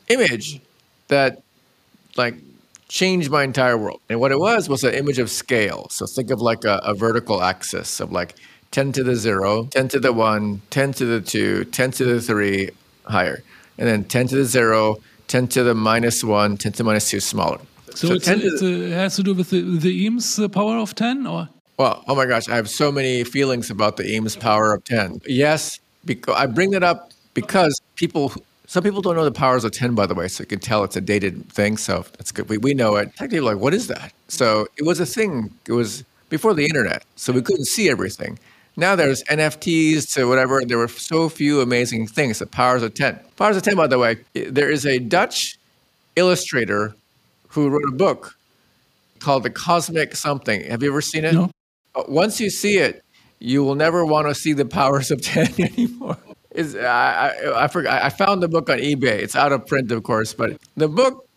image 0.08 0.62
that 1.08 1.42
like 2.18 2.36
changed 2.88 3.30
my 3.32 3.44
entire 3.44 3.78
world. 3.78 4.02
And 4.10 4.20
what 4.20 4.32
it 4.32 4.40
was 4.40 4.68
was 4.68 4.84
an 4.84 4.94
image 4.94 5.20
of 5.20 5.30
scale. 5.30 5.88
So 5.90 6.06
think 6.06 6.30
of 6.30 6.42
like 6.42 6.66
a, 6.66 6.82
a, 6.84 6.94
vertical 6.94 7.42
axis 7.42 8.02
of 8.02 8.12
like 8.12 8.36
10 8.72 8.92
to 8.94 9.04
the 9.04 9.16
0, 9.16 9.66
10 9.72 9.88
to 9.90 10.00
the 10.00 10.12
1, 10.12 10.62
10 10.70 10.94
to 10.94 11.06
the 11.06 11.22
2, 11.22 11.66
10 11.66 11.92
to 11.92 12.06
the 12.06 12.22
3, 12.22 12.70
higher. 13.06 13.44
And 13.78 13.88
then 13.88 14.04
10 14.04 14.28
to 14.28 14.36
the 14.36 14.44
0, 14.44 14.98
10 15.28 15.48
to 15.50 15.64
the 15.64 15.74
minus 15.74 16.24
1, 16.24 16.58
10 16.58 16.72
to 16.74 16.78
the 16.80 16.84
minus 16.84 17.10
2, 17.10 17.20
smaller. 17.22 17.60
So, 17.96 18.08
so 18.08 18.14
it's, 18.16 18.28
it's 18.28 18.62
a, 18.62 18.66
uh, 18.66 18.88
it 18.88 18.92
has 18.92 19.16
to 19.18 19.24
do 19.24 19.34
with 19.34 19.52
the, 19.52 19.62
the 19.62 20.06
Eames 20.06 20.40
uh, 20.40 20.48
power 20.50 20.78
of 20.78 20.96
10 20.96 21.28
or? 21.28 21.50
Well, 21.82 22.04
oh 22.08 22.14
my 22.14 22.28
gosh, 22.28 22.48
I 22.48 22.58
have 22.58 22.70
so 22.70 22.92
many 22.92 23.24
feelings 23.24 23.72
about 23.72 23.98
the 23.98 24.08
Eames 24.08 24.36
power 24.36 24.72
of 24.72 24.84
10. 24.84 25.22
Yes, 25.26 25.80
because 26.06 26.36
I 26.36 26.46
bring 26.46 26.70
that 26.72 26.84
up 26.84 27.12
because 27.34 27.82
people 27.96 28.34
some 28.68 28.84
people 28.84 29.02
don't 29.02 29.16
know 29.16 29.26
the 29.26 29.32
powers 29.32 29.64
of 29.64 29.72
10, 29.72 29.96
by 29.96 30.06
the 30.06 30.14
way, 30.14 30.28
so 30.28 30.44
you 30.44 30.46
can 30.46 30.60
tell 30.60 30.84
it's 30.84 30.96
a 30.96 31.02
dated 31.02 31.52
thing. 31.52 31.78
So 31.78 32.06
that's 32.20 32.32
good. 32.32 32.48
We, 32.50 32.60
we 32.60 32.76
know 32.76 32.98
it. 32.98 33.16
Technically, 33.16 33.40
like, 33.40 33.58
what 33.58 33.74
is 33.74 33.88
that? 33.88 34.14
So 34.28 34.68
it 34.78 34.86
was 34.86 35.00
a 35.00 35.08
thing. 35.08 35.50
It 35.68 35.72
was 35.72 36.04
before 36.30 36.54
the 36.54 36.66
internet, 36.66 37.04
so 37.16 37.34
we 37.34 37.42
couldn't 37.42 37.66
see 37.66 37.90
everything. 37.90 38.38
Now 38.78 38.96
there's 38.96 39.24
NFTs 39.24 40.14
to 40.14 40.26
whatever. 40.26 40.64
There 40.64 40.78
were 40.78 40.88
so 40.88 41.30
few 41.30 41.62
amazing 41.62 42.06
things. 42.10 42.38
The 42.38 42.46
powers 42.46 42.84
of 42.84 42.94
10. 42.94 43.20
Powers 43.38 43.58
of 43.58 43.64
10, 43.64 43.76
by 43.76 43.88
the 43.88 43.98
way, 43.98 44.18
there 44.34 44.70
is 44.70 44.86
a 44.86 45.00
Dutch 45.00 45.58
illustrator 46.16 46.94
who 47.48 47.70
wrote 47.70 47.90
a 47.90 47.92
book 47.92 48.38
called 49.18 49.42
The 49.42 49.50
Cosmic 49.50 50.16
Something. 50.16 50.64
Have 50.66 50.84
you 50.84 50.92
ever 50.92 51.02
seen 51.02 51.26
it? 51.26 51.34
No. 51.34 51.50
Uh, 51.96 52.04
once 52.08 52.40
you 52.40 52.50
see 52.50 52.78
it, 52.78 53.04
you 53.40 53.64
will 53.64 53.76
never 53.76 54.06
want 54.06 54.28
to 54.28 54.36
see 54.36 54.54
the 54.54 54.66
powers 54.66 55.12
of 55.12 55.22
10 55.24 55.54
anymore 55.60 56.18
is 56.54 56.76
I, 56.76 57.30
I 57.30 57.64
I 57.64 57.68
forgot 57.68 58.04
I 58.04 58.10
found 58.10 58.44
the 58.44 58.48
book 58.48 58.70
on 58.70 58.80
eBay. 58.80 59.20
It's 59.20 59.36
out 59.36 59.52
of 59.52 59.66
print, 59.66 59.92
of 59.92 60.04
course, 60.04 60.34
but 60.34 60.58
the 60.76 60.88
book 60.88 61.28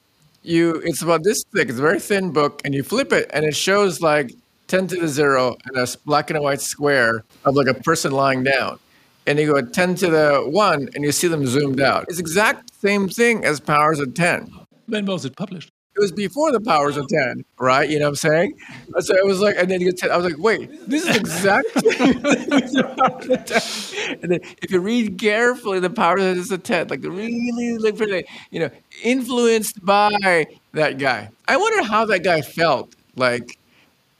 you 0.43 0.77
it's 0.85 1.03
about 1.03 1.23
this 1.25 1.45
thick. 1.55 1.69
It's 1.69 1.79
a 1.79 1.83
very 1.83 2.01
thin 2.01 2.33
book, 2.33 2.61
and 2.65 2.75
you 2.75 2.83
flip 2.83 3.13
it, 3.13 3.31
and 3.33 3.45
it 3.45 3.57
shows 3.57 4.01
like 4.01 4.33
ten 4.67 4.87
to 4.89 4.97
the 4.97 5.09
zero 5.09 5.57
and 5.67 5.77
a 5.77 5.87
black 6.05 6.31
and 6.31 6.37
a 6.37 6.43
white 6.43 6.61
square 6.61 7.25
of 7.45 7.55
like 7.55 7.69
a 7.69 7.75
person 7.75 8.13
lying 8.13 8.43
down, 8.43 8.79
and 9.27 9.39
you 9.39 9.53
go 9.53 9.63
ten 9.63 9.95
to 9.97 10.11
the 10.11 10.45
one, 10.47 10.89
and 10.95 11.05
you 11.05 11.13
see 11.13 11.29
them 11.29 11.47
zoomed 11.47 11.81
out. 11.81 12.07
It's 12.09 12.19
exact 12.19 12.75
same 12.81 13.09
thing 13.09 13.45
as 13.45 13.61
powers 13.61 14.01
of 14.01 14.15
ten. 14.15 14.53
When 14.87 15.07
was 15.07 15.25
it 15.25 15.37
published? 15.37 15.71
It 15.97 16.01
was 16.01 16.11
before 16.13 16.51
the 16.51 16.61
powers 16.61 16.97
of 16.97 17.07
10, 17.07 17.45
right? 17.59 17.89
You 17.89 18.01
know 18.01 18.07
what 18.07 18.11
I'm 18.11 18.15
saying? 18.17 18.55
So 18.99 19.15
it 19.15 19.25
was 19.25 19.41
like, 19.41 19.55
and 19.57 19.71
then 19.71 19.81
you 19.81 19.93
get 19.93 19.99
10. 19.99 20.11
I 20.11 20.17
was 20.17 20.27
like, 20.27 20.39
wait, 20.39 20.89
this 20.89 21.09
is 21.09 21.17
exactly. 21.17 21.95
and 24.23 24.33
then 24.33 24.41
if 24.61 24.73
you 24.73 24.81
read 24.81 25.19
carefully, 25.19 25.79
the 25.79 25.91
powers 25.91 26.51
of 26.51 26.63
10, 26.65 26.89
like 26.89 27.03
really 27.03 27.79
look 27.79 27.97
for 27.97 28.07
the, 28.07 28.25
you 28.51 28.61
know, 28.61 28.71
influenced 29.05 29.85
by 29.85 30.47
that 30.73 30.99
guy. 30.99 31.31
I 31.47 31.57
wonder 31.57 31.85
how 31.85 32.05
that 32.07 32.25
guy 32.25 32.41
felt. 32.43 32.95
Like, 33.15 33.57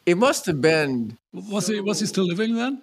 it 0.07 0.17
must 0.17 0.47
have 0.47 0.61
been. 0.61 1.19
Was 1.33 1.67
he, 1.67 1.81
was 1.81 2.01
he 2.01 2.07
still 2.07 2.27
living 2.27 2.55
then? 2.55 2.81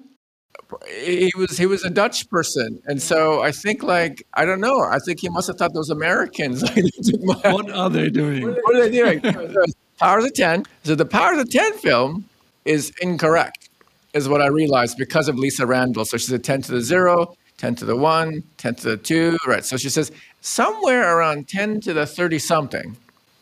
He 0.87 1.31
was 1.37 1.57
he 1.57 1.65
was 1.65 1.83
a 1.83 1.89
Dutch 1.89 2.29
person, 2.29 2.81
and 2.85 3.01
so 3.01 3.41
I 3.41 3.51
think 3.51 3.83
like 3.83 4.25
I 4.33 4.45
don't 4.45 4.61
know. 4.61 4.81
I 4.81 4.97
think 5.05 5.19
he 5.19 5.29
must 5.29 5.47
have 5.47 5.57
thought 5.57 5.73
those 5.73 5.89
Americans. 5.89 6.63
what 7.19 7.71
are 7.71 7.89
they 7.89 8.09
doing? 8.09 8.47
What 8.47 8.75
are 8.75 8.89
they 8.89 8.91
doing? 8.91 9.21
Powers 9.99 10.25
of 10.25 10.33
Ten. 10.33 10.65
So 10.83 10.95
the 10.95 11.05
Powers 11.05 11.39
of 11.39 11.49
Ten 11.49 11.77
film 11.77 12.25
is 12.65 12.91
incorrect, 13.01 13.69
is 14.13 14.29
what 14.29 14.41
I 14.41 14.47
realized 14.47 14.97
because 14.97 15.27
of 15.27 15.37
Lisa 15.37 15.65
Randall. 15.65 16.05
So 16.05 16.17
she 16.17 16.27
said 16.27 16.43
ten 16.43 16.61
to 16.63 16.71
the 16.71 16.81
zero, 16.81 17.35
10 17.61 17.75
to 17.75 17.85
the 17.85 17.95
1, 17.95 18.43
10 18.57 18.75
to 18.75 18.89
the 18.89 18.97
2, 18.97 19.37
right? 19.45 19.63
So 19.63 19.77
she 19.77 19.89
says 19.89 20.11
somewhere 20.41 21.15
around 21.15 21.47
10 21.47 21.81
to 21.81 21.93
the 21.93 22.07
30 22.07 22.39
something, 22.39 22.97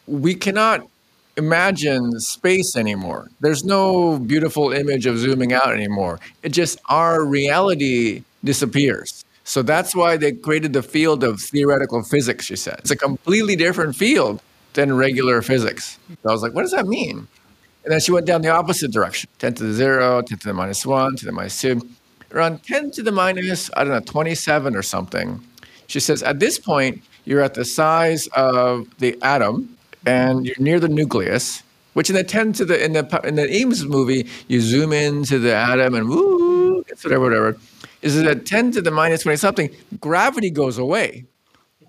we 0.08 0.36
cannot 0.36 0.86
imagine 1.40 2.20
space 2.20 2.76
anymore. 2.76 3.30
There's 3.40 3.64
no 3.64 4.20
beautiful 4.20 4.72
image 4.72 5.08
of 5.08 5.18
zooming 5.18 5.52
out 5.54 5.74
anymore. 5.74 6.20
It 6.44 6.50
just, 6.50 6.80
our 6.88 7.26
reality 7.26 8.24
disappears. 8.44 9.26
So 9.44 9.64
that's 9.64 9.96
why 9.96 10.16
they 10.18 10.34
created 10.34 10.74
the 10.74 10.84
field 10.84 11.24
of 11.24 11.42
theoretical 11.42 12.04
physics, 12.04 12.46
she 12.46 12.56
said. 12.56 12.76
It's 12.80 12.92
a 12.92 12.96
completely 12.96 13.56
different 13.56 13.96
field 13.96 14.42
than 14.74 14.96
regular 14.96 15.42
physics. 15.42 15.98
So 16.22 16.30
I 16.30 16.32
was 16.32 16.44
like, 16.44 16.54
what 16.54 16.62
does 16.62 16.72
that 16.72 16.86
mean? 16.86 17.28
And 17.84 17.92
then 17.92 18.00
she 18.00 18.12
went 18.12 18.28
down 18.28 18.44
the 18.44 18.50
opposite 18.50 18.92
direction 18.92 19.30
10 19.40 19.56
to 19.56 19.64
the 19.64 19.74
0, 19.74 20.22
10 20.22 20.38
to 20.38 20.48
the 20.48 20.54
minus 20.54 20.86
1, 20.86 21.12
10 21.12 21.18
to 21.18 21.26
the 21.26 21.32
minus 21.32 21.60
2. 21.62 21.82
Around 22.32 22.64
10 22.64 22.92
to 22.92 23.02
the 23.02 23.12
minus, 23.12 23.72
I 23.76 23.84
don't 23.84 23.94
know, 23.94 24.02
27 24.02 24.76
or 24.76 24.84
something. 24.84 25.42
She 25.88 26.00
says, 26.00 26.22
at 26.22 26.40
this 26.40 26.60
point, 26.60 27.02
you're 27.26 27.42
at 27.42 27.56
the 27.56 27.66
size 27.66 28.28
of 28.36 28.88
the 29.00 29.18
atom, 29.24 29.76
and 30.06 30.46
you're 30.46 30.56
near 30.60 30.80
the 30.80 30.88
nucleus, 30.88 31.64
which 31.94 32.10
in 32.10 32.16
the 32.16 32.24
ten 32.24 32.54
to 32.54 32.66
the 32.66 32.84
in 32.84 32.94
the 32.94 33.22
in 33.24 33.36
the 33.36 33.54
Eames 33.54 33.86
movie, 33.86 34.28
you 34.48 34.62
zoom 34.62 34.94
into 34.94 35.40
the 35.40 35.54
atom 35.54 35.96
and 35.96 36.10
woo, 36.10 36.84
whatever, 36.88 37.20
whatever. 37.20 37.58
Is 38.02 38.16
it 38.18 38.26
at 38.26 38.46
ten 38.46 38.72
to 38.72 38.82
the 38.82 38.92
minus 38.92 39.24
twenty 39.24 39.38
something? 39.38 39.70
Gravity 40.00 40.50
goes 40.50 40.78
away. 40.78 41.26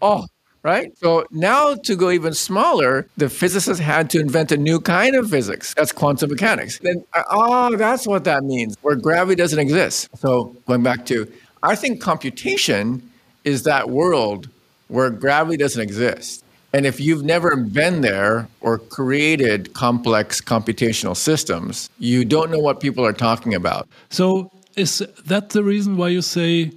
Oh, 0.02 0.26
right? 0.62 0.96
So 0.98 1.24
now 1.30 1.74
to 1.74 1.96
go 1.96 2.10
even 2.10 2.34
smaller, 2.34 3.06
the 3.16 3.28
physicists 3.28 3.82
had 3.82 4.10
to 4.10 4.20
invent 4.20 4.50
a 4.50 4.56
new 4.56 4.80
kind 4.80 5.14
of 5.14 5.30
physics. 5.30 5.74
That's 5.74 5.92
quantum 5.92 6.30
mechanics. 6.30 6.78
Then, 6.78 7.04
oh, 7.30 7.76
that's 7.76 8.06
what 8.06 8.24
that 8.24 8.42
means, 8.44 8.76
where 8.82 8.96
gravity 8.96 9.36
doesn't 9.36 9.58
exist. 9.58 10.08
So 10.16 10.56
going 10.66 10.82
back 10.82 11.06
to, 11.06 11.30
I 11.62 11.76
think 11.76 12.00
computation 12.00 13.08
is 13.44 13.62
that 13.64 13.90
world 13.90 14.48
where 14.88 15.10
gravity 15.10 15.56
doesn't 15.56 15.80
exist. 15.80 16.44
And 16.72 16.86
if 16.86 17.00
you've 17.00 17.24
never 17.24 17.56
been 17.56 18.00
there 18.00 18.48
or 18.60 18.78
created 18.78 19.72
complex 19.74 20.40
computational 20.40 21.16
systems, 21.16 21.90
you 21.98 22.24
don't 22.24 22.50
know 22.50 22.60
what 22.60 22.80
people 22.80 23.04
are 23.04 23.12
talking 23.12 23.54
about. 23.54 23.88
So, 24.08 24.52
is 24.76 25.04
that 25.26 25.50
the 25.50 25.64
reason 25.64 25.96
why 25.96 26.08
you 26.08 26.22
say 26.22 26.70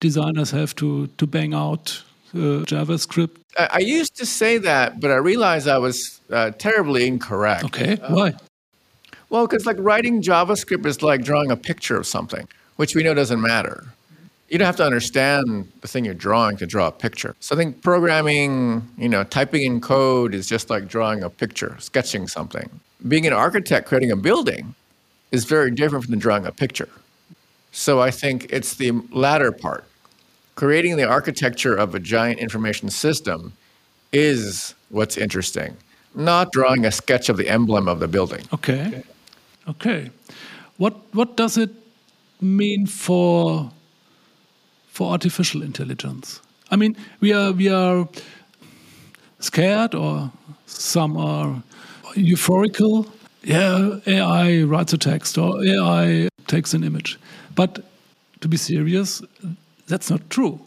designers 0.00 0.50
have 0.50 0.74
to 0.76 1.06
to 1.18 1.26
bang 1.26 1.54
out 1.54 2.02
uh, 2.34 2.64
JavaScript. 2.66 3.36
I, 3.58 3.68
I, 3.72 3.78
used 3.78 4.16
to 4.16 4.26
say 4.26 4.58
that, 4.58 5.00
but 5.00 5.10
I 5.10 5.16
realized 5.16 5.68
I 5.68 5.78
was 5.78 6.20
uh, 6.30 6.50
terribly 6.50 7.06
incorrect. 7.06 7.64
Okay, 7.64 7.98
uh, 7.98 8.14
why? 8.14 8.34
Well, 9.30 9.46
because 9.46 9.66
like 9.66 9.76
writing 9.78 10.22
JavaScript 10.22 10.86
is 10.86 11.02
like 11.02 11.22
drawing 11.24 11.50
a 11.50 11.56
picture 11.56 11.96
of 11.96 12.06
something, 12.06 12.46
which 12.76 12.94
we 12.94 13.02
know 13.02 13.14
doesn't 13.14 13.40
matter. 13.40 13.84
You 14.48 14.58
don't 14.58 14.66
have 14.66 14.76
to 14.76 14.84
understand 14.84 15.70
the 15.80 15.88
thing 15.88 16.04
you're 16.04 16.14
drawing 16.14 16.56
to 16.58 16.66
draw 16.66 16.86
a 16.86 16.92
picture. 16.92 17.34
So 17.40 17.56
I 17.56 17.58
think 17.58 17.82
programming, 17.82 18.88
you 18.96 19.08
know, 19.08 19.24
typing 19.24 19.62
in 19.62 19.80
code 19.80 20.34
is 20.34 20.48
just 20.48 20.70
like 20.70 20.86
drawing 20.86 21.22
a 21.24 21.30
picture, 21.30 21.76
sketching 21.80 22.28
something. 22.28 22.68
Being 23.08 23.26
an 23.26 23.32
architect 23.32 23.88
creating 23.88 24.12
a 24.12 24.16
building 24.16 24.74
is 25.32 25.44
very 25.44 25.72
different 25.72 26.04
from 26.04 26.18
drawing 26.18 26.46
a 26.46 26.52
picture. 26.52 26.88
So 27.72 28.00
I 28.00 28.10
think 28.10 28.46
it's 28.50 28.74
the 28.74 28.92
latter 29.10 29.50
part. 29.50 29.84
Creating 30.54 30.96
the 30.96 31.06
architecture 31.06 31.74
of 31.74 31.94
a 31.94 31.98
giant 31.98 32.38
information 32.38 32.88
system 32.88 33.52
is 34.12 34.74
what's 34.88 35.16
interesting, 35.16 35.76
not 36.14 36.52
drawing 36.52 36.86
a 36.86 36.92
sketch 36.92 37.28
of 37.28 37.36
the 37.36 37.48
emblem 37.48 37.88
of 37.88 37.98
the 38.00 38.08
building. 38.08 38.44
Okay. 38.54 39.02
Okay. 39.68 40.10
What 40.78 40.94
what 41.12 41.36
does 41.36 41.58
it 41.58 41.70
mean 42.40 42.86
for 42.86 43.70
for 44.96 45.12
artificial 45.12 45.62
intelligence? 45.62 46.40
I 46.70 46.76
mean, 46.76 46.96
we 47.20 47.34
are 47.34 47.52
we 47.52 47.68
are 47.68 48.08
scared 49.40 49.94
or 49.94 50.32
some 50.66 51.16
are 51.16 51.62
euphorical. 52.14 53.06
Yeah, 53.42 54.00
AI 54.06 54.62
writes 54.62 54.92
a 54.92 54.98
text 54.98 55.38
or 55.38 55.62
AI 55.62 56.28
takes 56.46 56.74
an 56.74 56.82
image. 56.82 57.18
But 57.54 57.84
to 58.40 58.48
be 58.48 58.56
serious, 58.56 59.22
that's 59.86 60.10
not 60.10 60.30
true. 60.30 60.58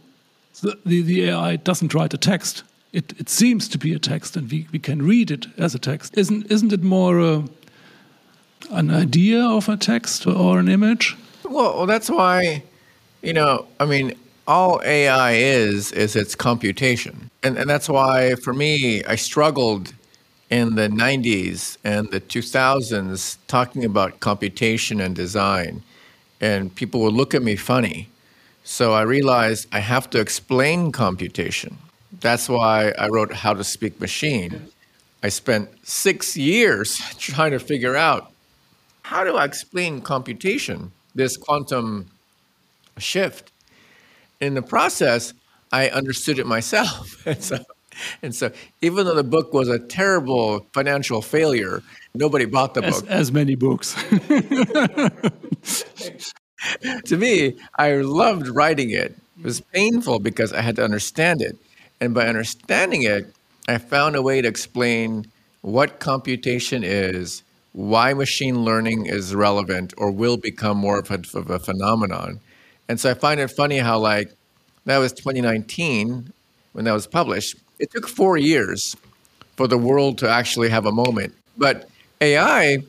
The, 0.62 0.78
the, 0.86 1.02
the 1.02 1.30
AI 1.30 1.56
doesn't 1.58 1.94
write 1.94 2.14
a 2.14 2.18
text. 2.18 2.64
It, 2.94 3.14
it 3.20 3.30
seems 3.30 3.68
to 3.70 3.78
be 3.78 3.94
a 3.94 4.00
text, 4.00 4.36
and 4.38 4.50
we, 4.52 4.68
we 4.72 4.80
can 4.80 5.02
read 5.02 5.32
it 5.32 5.48
as 5.58 5.76
a 5.76 5.80
text. 5.80 6.18
Isn't, 6.18 6.52
isn't 6.52 6.74
it 6.74 6.84
more 6.84 7.20
uh, 7.20 7.42
an 8.72 8.92
idea 8.92 9.42
of 9.42 9.70
a 9.70 9.78
text 9.78 10.28
or 10.28 10.60
an 10.60 10.68
image? 10.68 11.16
Well, 11.44 11.78
well, 11.78 11.86
that's 11.86 12.10
why, 12.10 12.64
you 13.22 13.34
know, 13.34 13.68
I 13.80 13.86
mean, 13.86 14.14
all 14.48 14.82
AI 14.84 15.34
is, 15.34 15.92
is 15.92 16.16
its 16.16 16.36
computation. 16.36 17.30
And, 17.44 17.58
and 17.58 17.70
that's 17.70 17.88
why, 17.88 18.36
for 18.36 18.54
me, 18.54 19.04
I 19.04 19.16
struggled 19.16 19.94
in 20.50 20.76
the 20.76 20.88
90s 20.88 21.78
and 21.84 22.10
the 22.10 22.20
2000s 22.20 23.38
talking 23.48 23.86
about 23.86 24.20
computation 24.20 25.00
and 25.00 25.16
design 25.16 25.84
and 26.42 26.74
people 26.74 27.02
would 27.02 27.14
look 27.14 27.34
at 27.34 27.42
me 27.42 27.56
funny. 27.56 28.10
So 28.64 28.94
I 28.94 29.02
realized 29.02 29.68
I 29.72 29.80
have 29.80 30.10
to 30.12 30.20
explain 30.20 30.92
computation. 30.92 31.78
That's 32.20 32.50
why 32.50 32.92
I 32.98 33.08
wrote 33.08 33.34
How 33.34 33.54
to 33.54 33.64
Speak 33.64 34.00
Machine. 34.00 34.70
I 35.22 35.30
spent 35.30 35.70
six 35.88 36.38
years 36.38 36.98
trying 37.18 37.52
to 37.52 37.60
figure 37.60 37.96
out 37.96 38.32
how 39.04 39.24
do 39.24 39.36
I 39.36 39.46
explain 39.46 40.02
computation, 40.02 40.92
this 41.16 41.36
quantum 41.36 42.08
shift. 43.00 43.52
In 44.40 44.54
the 44.54 44.62
process, 44.62 45.34
I 45.72 45.90
understood 45.90 46.40
it 46.40 46.48
myself. 46.48 47.22
and, 47.28 47.44
so, 47.44 47.58
and 48.22 48.34
so, 48.34 48.52
even 48.82 49.06
though 49.06 49.16
the 49.16 49.24
book 49.24 49.54
was 49.54 49.68
a 49.68 49.80
terrible 49.80 50.66
financial 50.74 51.22
failure, 51.22 51.84
nobody 52.14 52.46
bought 52.46 52.74
the 52.74 52.84
as, 52.84 53.02
book. 53.02 53.10
As 53.10 53.32
many 53.32 53.56
books. 53.56 53.94
to 57.06 57.18
me, 57.18 57.58
I 57.78 57.96
loved 57.96 58.48
writing 58.48 58.92
it. 58.92 59.16
It 59.40 59.46
was 59.46 59.62
painful 59.62 60.20
because 60.20 60.54
I 60.54 60.62
had 60.62 60.76
to 60.78 60.84
understand 60.84 61.42
it. 61.42 61.58
And 62.02 62.14
by 62.14 62.28
understanding 62.28 63.04
it, 63.04 63.34
I 63.68 63.78
found 63.78 64.16
a 64.16 64.22
way 64.22 64.42
to 64.42 64.48
explain 64.48 65.28
what 65.62 66.00
computation 66.00 66.84
is, 66.84 67.44
why 67.74 68.14
machine 68.14 68.64
learning 68.64 69.06
is 69.06 69.36
relevant 69.36 69.94
or 69.98 70.12
will 70.12 70.38
become 70.38 70.78
more 70.78 71.00
of 71.00 71.12
a, 71.12 71.22
of 71.38 71.50
a 71.50 71.60
phenomenon. 71.60 72.40
And 72.90 73.00
so 73.00 73.12
I 73.12 73.14
find 73.14 73.40
it 73.40 73.48
funny 73.50 73.78
how, 73.78 74.00
like, 74.00 74.34
that 74.86 74.98
was 74.98 75.14
2019 75.14 76.34
when 76.74 76.86
that 76.86 76.92
was 76.92 77.08
published. 77.08 77.56
It 77.78 77.92
took 77.92 78.08
four 78.08 78.36
years 78.36 78.98
for 79.56 79.68
the 79.68 79.78
world 79.78 80.18
to 80.18 80.30
actually 80.30 80.70
have 80.70 80.86
a 80.86 80.92
moment. 80.92 81.34
But 81.58 81.88
AI 82.20 82.80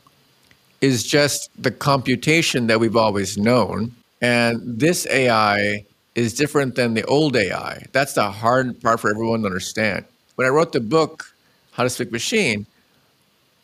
is 0.80 1.04
just 1.04 1.50
the 1.62 1.70
computation 1.70 2.66
that 2.68 2.80
we've 2.80 2.96
always 2.96 3.36
known. 3.36 3.94
And 4.22 4.60
this 4.64 5.06
AI 5.10 5.84
is 6.14 6.34
different 6.34 6.74
than 6.74 6.94
the 6.94 7.04
old 7.04 7.36
AI. 7.36 7.84
That's 7.92 8.14
the 8.14 8.30
hard 8.30 8.80
part 8.80 9.00
for 9.00 9.10
everyone 9.10 9.40
to 9.42 9.46
understand. 9.46 10.04
When 10.36 10.46
I 10.46 10.50
wrote 10.50 10.72
the 10.72 10.80
book, 10.80 11.34
How 11.72 11.82
to 11.84 11.90
Speak 11.90 12.10
Machine, 12.10 12.66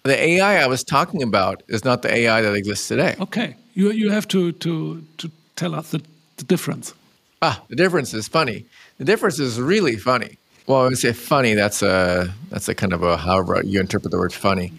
the 0.02 0.22
AI 0.22 0.62
I 0.62 0.66
was 0.66 0.84
talking 0.84 1.22
about 1.22 1.62
is 1.68 1.84
not 1.84 2.02
the 2.02 2.14
AI 2.14 2.42
that 2.42 2.54
exists 2.54 2.88
today. 2.88 3.16
Okay. 3.20 3.56
You, 3.74 3.90
you 3.90 4.10
have 4.10 4.28
to, 4.28 4.52
to, 4.52 5.02
to 5.18 5.30
tell 5.56 5.74
us 5.74 5.90
the, 5.90 6.02
the 6.36 6.44
difference. 6.44 6.94
Ah, 7.42 7.62
the 7.68 7.76
difference 7.76 8.14
is 8.14 8.28
funny. 8.28 8.64
The 8.98 9.04
difference 9.04 9.38
is 9.38 9.60
really 9.60 9.96
funny. 9.96 10.38
Well, 10.66 10.80
I 10.80 10.84
would 10.84 10.98
say 10.98 11.12
funny. 11.12 11.54
That's 11.54 11.82
a 11.82 12.34
that's 12.50 12.68
a 12.68 12.74
kind 12.74 12.92
of 12.92 13.02
a 13.02 13.16
however 13.16 13.60
you 13.64 13.80
interpret 13.80 14.10
the 14.10 14.18
word 14.18 14.32
funny. 14.32 14.72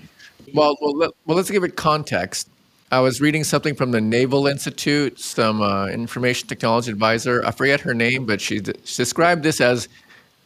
Well, 0.54 0.76
well, 0.82 0.96
let, 0.96 1.12
well, 1.26 1.38
let's 1.38 1.52
give 1.52 1.64
it 1.64 1.76
context. 1.76 2.50
I 2.92 3.02
was 3.02 3.20
reading 3.20 3.44
something 3.44 3.76
from 3.76 3.92
the 3.92 4.00
Naval 4.00 4.48
Institute, 4.48 5.20
some 5.20 5.62
uh, 5.62 5.88
information 5.88 6.48
technology 6.48 6.90
advisor. 6.90 7.44
I 7.46 7.52
forget 7.52 7.82
her 7.82 7.94
name, 7.94 8.26
but 8.26 8.40
she, 8.40 8.62
she 8.86 8.96
described 8.96 9.44
this 9.44 9.60
as 9.60 9.90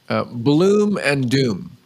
uh, 0.10 0.24
bloom 0.24 0.98
and 0.98 1.30
doom. 1.30 1.78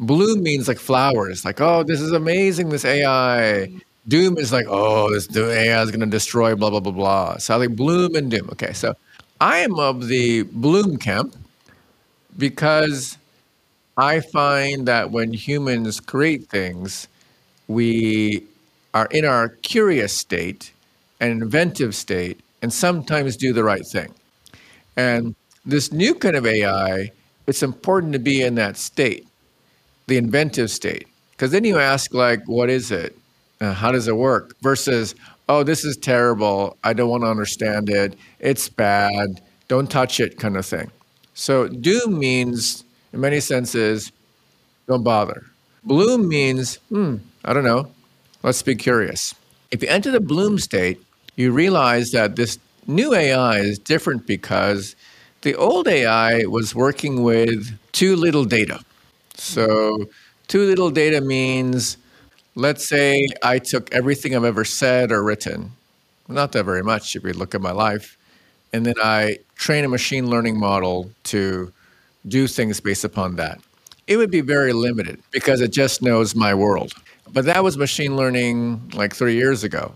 Bloom 0.00 0.42
means 0.42 0.66
like 0.66 0.78
flowers, 0.78 1.44
like, 1.44 1.60
oh, 1.60 1.82
this 1.82 2.00
is 2.00 2.12
amazing, 2.12 2.70
this 2.70 2.86
AI. 2.86 3.70
Doom 4.08 4.38
is 4.38 4.52
like, 4.52 4.66
oh, 4.68 5.12
this 5.12 5.28
AI 5.36 5.82
is 5.82 5.90
going 5.90 6.00
to 6.00 6.06
destroy, 6.06 6.54
blah, 6.56 6.70
blah, 6.70 6.80
blah, 6.80 6.92
blah. 6.92 7.36
So 7.38 7.54
I 7.54 7.56
like 7.58 7.76
bloom 7.76 8.14
and 8.14 8.30
doom. 8.30 8.48
Okay, 8.52 8.72
so 8.72 8.94
I 9.40 9.58
am 9.58 9.78
of 9.78 10.08
the 10.08 10.42
bloom 10.44 10.96
camp 10.96 11.36
because 12.36 13.18
I 13.96 14.20
find 14.20 14.88
that 14.88 15.10
when 15.10 15.32
humans 15.32 16.00
create 16.00 16.48
things, 16.48 17.08
we 17.68 18.44
are 18.94 19.08
in 19.10 19.24
our 19.24 19.48
curious 19.48 20.16
state 20.16 20.72
and 21.20 21.42
inventive 21.42 21.94
state 21.94 22.40
and 22.62 22.72
sometimes 22.72 23.36
do 23.36 23.52
the 23.52 23.64
right 23.64 23.86
thing. 23.86 24.14
And 24.96 25.34
this 25.66 25.92
new 25.92 26.14
kind 26.14 26.36
of 26.36 26.46
AI, 26.46 27.12
it's 27.46 27.62
important 27.62 28.12
to 28.14 28.18
be 28.18 28.42
in 28.42 28.56
that 28.56 28.76
state, 28.76 29.26
the 30.06 30.16
inventive 30.18 30.70
state. 30.70 31.08
Because 31.32 31.52
then 31.52 31.64
you 31.64 31.78
ask, 31.78 32.14
like, 32.14 32.42
what 32.46 32.70
is 32.70 32.90
it? 32.90 33.16
Uh, 33.60 33.72
how 33.72 33.92
does 33.92 34.08
it 34.08 34.16
work? 34.16 34.54
Versus, 34.62 35.14
oh, 35.48 35.62
this 35.62 35.84
is 35.84 35.96
terrible. 35.96 36.76
I 36.84 36.92
don't 36.92 37.08
want 37.08 37.24
to 37.24 37.28
understand 37.28 37.90
it. 37.90 38.14
It's 38.38 38.68
bad. 38.68 39.40
Don't 39.68 39.90
touch 39.90 40.20
it, 40.20 40.38
kind 40.38 40.56
of 40.56 40.64
thing. 40.64 40.90
So, 41.34 41.68
doom 41.68 42.18
means, 42.18 42.84
in 43.12 43.20
many 43.20 43.40
senses, 43.40 44.12
don't 44.86 45.02
bother. 45.02 45.44
Bloom 45.84 46.28
means, 46.28 46.76
hmm, 46.88 47.16
I 47.44 47.52
don't 47.52 47.64
know. 47.64 47.90
Let's 48.42 48.62
be 48.62 48.74
curious. 48.74 49.34
If 49.70 49.82
you 49.82 49.88
enter 49.88 50.10
the 50.10 50.20
bloom 50.20 50.58
state, 50.58 51.00
you 51.36 51.52
realize 51.52 52.10
that 52.12 52.36
this 52.36 52.58
new 52.86 53.14
AI 53.14 53.58
is 53.58 53.78
different 53.78 54.26
because 54.26 54.96
the 55.42 55.54
old 55.54 55.86
AI 55.88 56.44
was 56.46 56.74
working 56.74 57.22
with 57.22 57.78
too 57.92 58.16
little 58.16 58.44
data. 58.44 58.80
So, 59.34 60.06
too 60.48 60.62
little 60.66 60.90
data 60.90 61.20
means, 61.20 61.96
let's 62.58 62.88
say 62.88 63.28
I 63.40 63.60
took 63.60 63.94
everything 63.94 64.34
I've 64.34 64.44
ever 64.44 64.64
said 64.64 65.12
or 65.12 65.22
written, 65.22 65.70
not 66.26 66.50
that 66.52 66.64
very 66.64 66.82
much 66.82 67.14
if 67.14 67.22
you 67.22 67.32
look 67.32 67.54
at 67.54 67.60
my 67.60 67.70
life, 67.70 68.18
and 68.72 68.84
then 68.84 68.96
I 69.00 69.38
train 69.54 69.84
a 69.84 69.88
machine 69.88 70.28
learning 70.28 70.58
model 70.58 71.10
to 71.24 71.72
do 72.26 72.48
things 72.48 72.80
based 72.80 73.04
upon 73.04 73.36
that. 73.36 73.60
It 74.08 74.16
would 74.16 74.32
be 74.32 74.40
very 74.40 74.72
limited 74.72 75.22
because 75.30 75.60
it 75.60 75.72
just 75.72 76.02
knows 76.02 76.34
my 76.34 76.52
world. 76.52 76.92
But 77.32 77.44
that 77.44 77.62
was 77.62 77.78
machine 77.78 78.16
learning 78.16 78.90
like 78.92 79.14
three 79.14 79.36
years 79.36 79.62
ago. 79.62 79.92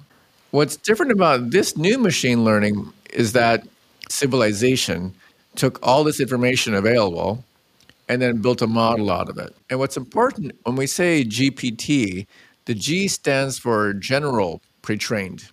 What's 0.52 0.76
different 0.76 1.10
about 1.10 1.50
this 1.50 1.76
new 1.76 1.98
machine 1.98 2.44
learning 2.44 2.92
is 3.12 3.32
that 3.32 3.66
civilization 4.08 5.14
took 5.56 5.80
all 5.82 6.04
this 6.04 6.20
information 6.20 6.74
available 6.74 7.42
and 8.08 8.20
then 8.20 8.42
built 8.42 8.62
a 8.62 8.66
model 8.66 9.10
out 9.10 9.28
of 9.28 9.38
it. 9.38 9.54
And 9.70 9.78
what's 9.78 9.96
important 9.96 10.52
when 10.64 10.76
we 10.76 10.86
say 10.86 11.24
GPT, 11.24 12.26
the 12.64 12.74
G 12.74 13.08
stands 13.08 13.58
for 13.58 13.92
general 13.94 14.60
pre 14.82 14.96
trained. 14.96 15.48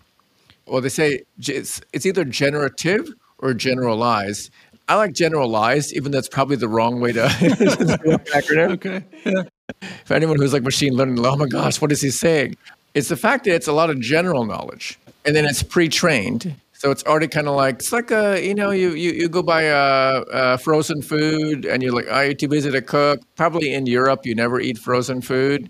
Well, 0.65 0.81
they 0.81 0.89
say 0.89 1.23
it's, 1.39 1.81
it's 1.93 2.05
either 2.05 2.23
generative 2.23 3.09
or 3.39 3.53
generalized. 3.53 4.51
I 4.87 4.95
like 4.95 5.13
generalized, 5.13 5.93
even 5.93 6.11
though 6.11 6.17
that's 6.17 6.29
probably 6.29 6.55
the 6.55 6.67
wrong 6.67 6.99
way 6.99 7.11
to 7.11 7.21
acronym. 7.27 8.71
Okay. 8.71 9.03
Yeah 9.25 9.43
for 10.05 10.13
anyone 10.13 10.37
who's 10.37 10.53
like 10.53 10.63
machine 10.63 10.93
learning, 10.93 11.23
oh 11.25 11.35
my 11.35 11.47
gosh, 11.47 11.81
what 11.81 11.91
is 11.91 12.01
he 12.01 12.09
saying? 12.09 12.55
It's 12.93 13.09
the 13.09 13.17
fact 13.17 13.45
that 13.45 13.55
it's 13.55 13.67
a 13.67 13.73
lot 13.73 13.89
of 13.89 13.99
general 13.99 14.45
knowledge 14.45 14.99
and 15.25 15.35
then 15.35 15.45
it's 15.45 15.63
pre 15.63 15.89
trained. 15.89 16.55
So 16.73 16.91
it's 16.91 17.03
already 17.03 17.27
kind 17.27 17.47
of 17.47 17.55
like 17.55 17.75
it's 17.75 17.91
like 17.91 18.09
a 18.09 18.45
you 18.45 18.55
know 18.55 18.71
you 18.71 18.91
you, 18.91 19.11
you 19.11 19.29
go 19.29 19.43
buy 19.43 19.63
a, 19.63 20.23
a 20.31 20.57
frozen 20.57 21.01
food 21.01 21.65
and 21.65 21.83
you're 21.83 21.91
like 21.91 22.07
oh 22.09 22.21
you're 22.21 22.33
too 22.33 22.47
busy 22.47 22.71
to 22.71 22.81
cook. 22.81 23.19
Probably 23.35 23.73
in 23.73 23.85
Europe 23.85 24.25
you 24.25 24.33
never 24.33 24.59
eat 24.59 24.77
frozen 24.77 25.21
food. 25.21 25.69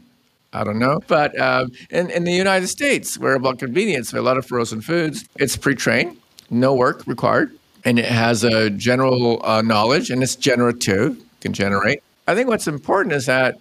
I 0.51 0.63
don't 0.63 0.79
know, 0.79 0.99
but 1.07 1.39
um, 1.39 1.71
in 1.91 2.09
in 2.09 2.23
the 2.23 2.31
United 2.31 2.67
States 2.67 3.17
we're 3.17 3.35
about 3.35 3.59
convenience. 3.59 4.13
A 4.13 4.21
lot 4.21 4.37
of 4.37 4.45
frozen 4.45 4.81
foods. 4.81 5.25
It's 5.35 5.55
pre-trained, 5.55 6.17
no 6.49 6.73
work 6.73 7.05
required, 7.05 7.51
and 7.85 7.99
it 7.99 8.05
has 8.05 8.43
a 8.43 8.69
general 8.71 9.45
uh, 9.45 9.61
knowledge 9.61 10.09
and 10.09 10.23
it's 10.23 10.35
generative. 10.35 11.17
Can 11.41 11.53
generate. 11.53 12.03
I 12.27 12.35
think 12.35 12.49
what's 12.49 12.67
important 12.67 13.13
is 13.13 13.25
that 13.27 13.59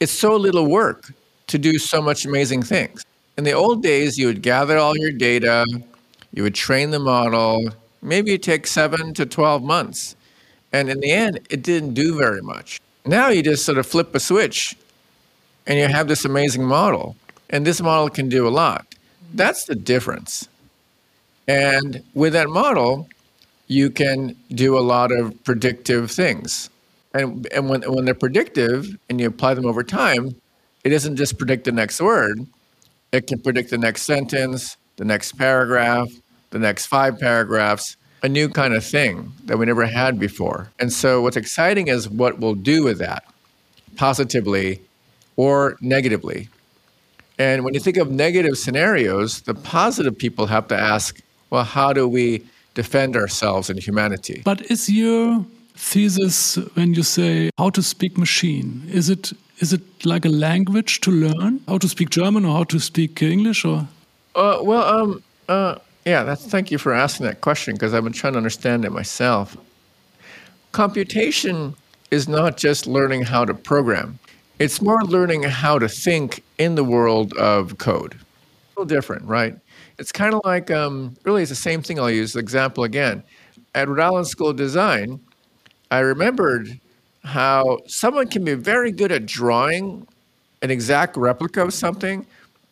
it's 0.00 0.12
so 0.12 0.36
little 0.36 0.66
work 0.66 1.12
to 1.48 1.58
do 1.58 1.78
so 1.78 2.00
much 2.00 2.24
amazing 2.24 2.62
things. 2.62 3.04
In 3.36 3.44
the 3.44 3.52
old 3.52 3.82
days, 3.82 4.18
you 4.18 4.26
would 4.26 4.42
gather 4.42 4.78
all 4.78 4.96
your 4.96 5.10
data, 5.10 5.64
you 6.32 6.42
would 6.42 6.54
train 6.54 6.90
the 6.90 6.98
model. 6.98 7.70
Maybe 8.02 8.32
it 8.34 8.42
takes 8.42 8.70
seven 8.70 9.14
to 9.14 9.26
12 9.26 9.62
months. 9.62 10.14
And 10.72 10.88
in 10.88 11.00
the 11.00 11.10
end, 11.10 11.40
it 11.50 11.62
didn't 11.62 11.94
do 11.94 12.16
very 12.16 12.42
much. 12.42 12.80
Now 13.04 13.28
you 13.28 13.42
just 13.42 13.64
sort 13.64 13.78
of 13.78 13.86
flip 13.86 14.14
a 14.14 14.20
switch 14.20 14.76
and 15.68 15.78
you 15.78 15.86
have 15.86 16.08
this 16.08 16.24
amazing 16.24 16.64
model. 16.64 17.14
And 17.50 17.64
this 17.66 17.80
model 17.80 18.08
can 18.08 18.28
do 18.28 18.48
a 18.48 18.50
lot. 18.50 18.86
That's 19.34 19.64
the 19.64 19.74
difference. 19.74 20.48
And 21.46 22.02
with 22.14 22.32
that 22.32 22.48
model, 22.48 23.08
you 23.68 23.90
can 23.90 24.34
do 24.50 24.78
a 24.78 24.80
lot 24.80 25.12
of 25.12 25.44
predictive 25.44 26.10
things. 26.10 26.70
And, 27.14 27.46
and 27.52 27.68
when, 27.68 27.82
when 27.82 28.06
they're 28.06 28.14
predictive 28.14 28.96
and 29.08 29.20
you 29.20 29.28
apply 29.28 29.54
them 29.54 29.66
over 29.66 29.82
time, 29.82 30.36
it 30.84 30.90
doesn't 30.90 31.16
just 31.16 31.38
predict 31.38 31.64
the 31.64 31.72
next 31.72 32.00
word, 32.00 32.46
it 33.12 33.26
can 33.26 33.40
predict 33.40 33.70
the 33.70 33.78
next 33.78 34.02
sentence, 34.02 34.76
the 34.96 35.04
next 35.04 35.32
paragraph, 35.32 36.08
the 36.50 36.58
next 36.58 36.86
five 36.86 37.18
paragraphs, 37.18 37.96
a 38.22 38.28
new 38.28 38.48
kind 38.48 38.74
of 38.74 38.84
thing 38.84 39.32
that 39.44 39.58
we 39.58 39.66
never 39.66 39.86
had 39.86 40.18
before. 40.18 40.70
And 40.78 40.92
so, 40.92 41.22
what's 41.22 41.36
exciting 41.36 41.88
is 41.88 42.08
what 42.08 42.38
we'll 42.38 42.54
do 42.54 42.84
with 42.84 42.98
that, 42.98 43.24
positively 43.96 44.80
or 45.38 45.78
negatively. 45.80 46.48
And 47.38 47.64
when 47.64 47.72
you 47.72 47.80
think 47.80 47.96
of 47.96 48.10
negative 48.10 48.58
scenarios, 48.58 49.42
the 49.42 49.54
positive 49.54 50.18
people 50.18 50.46
have 50.46 50.66
to 50.68 50.76
ask, 50.76 51.20
well, 51.50 51.64
how 51.64 51.92
do 51.92 52.06
we 52.08 52.44
defend 52.74 53.16
ourselves 53.16 53.70
and 53.70 53.78
humanity? 53.78 54.42
But 54.44 54.70
is 54.70 54.90
your 54.90 55.46
thesis 55.76 56.56
when 56.74 56.94
you 56.94 57.04
say 57.04 57.50
how 57.56 57.70
to 57.70 57.82
speak 57.82 58.18
machine, 58.18 58.82
is 58.92 59.08
it 59.08 59.32
is 59.60 59.72
it 59.72 59.82
like 60.04 60.24
a 60.24 60.28
language 60.28 61.00
to 61.00 61.10
learn 61.10 61.60
how 61.66 61.78
to 61.78 61.88
speak 61.88 62.10
German 62.10 62.44
or 62.44 62.52
how 62.58 62.64
to 62.64 62.78
speak 62.78 63.22
English 63.22 63.64
or? 63.64 63.88
Uh, 64.34 64.58
well, 64.62 64.84
um, 64.94 65.22
uh, 65.48 65.74
yeah, 66.04 66.22
that's, 66.22 66.46
thank 66.46 66.70
you 66.70 66.78
for 66.78 66.92
asking 66.92 67.26
that 67.26 67.40
question 67.40 67.74
because 67.74 67.92
I've 67.92 68.04
been 68.04 68.12
trying 68.12 68.34
to 68.34 68.36
understand 68.36 68.84
it 68.84 68.92
myself. 68.92 69.56
Computation 70.70 71.74
is 72.12 72.28
not 72.28 72.56
just 72.56 72.86
learning 72.86 73.22
how 73.22 73.44
to 73.44 73.54
program, 73.54 74.18
it's 74.58 74.82
more 74.82 75.02
learning 75.04 75.44
how 75.44 75.78
to 75.78 75.88
think 75.88 76.42
in 76.58 76.74
the 76.74 76.84
world 76.84 77.32
of 77.34 77.78
code. 77.78 78.14
A 78.14 78.80
little 78.80 78.86
different, 78.86 79.24
right? 79.24 79.56
It's 79.98 80.12
kind 80.12 80.34
of 80.34 80.40
like, 80.44 80.70
um, 80.70 81.16
really, 81.24 81.42
it's 81.42 81.50
the 81.50 81.56
same 81.56 81.82
thing. 81.82 81.98
I'll 81.98 82.10
use 82.10 82.32
the 82.32 82.40
example 82.40 82.84
again. 82.84 83.22
At 83.74 83.88
Rhode 83.88 84.00
Island 84.00 84.26
School 84.26 84.48
of 84.48 84.56
Design, 84.56 85.20
I 85.90 86.00
remembered 86.00 86.78
how 87.24 87.78
someone 87.86 88.28
can 88.28 88.44
be 88.44 88.54
very 88.54 88.90
good 88.90 89.12
at 89.12 89.26
drawing 89.26 90.06
an 90.62 90.70
exact 90.70 91.16
replica 91.16 91.62
of 91.62 91.74
something, 91.74 92.26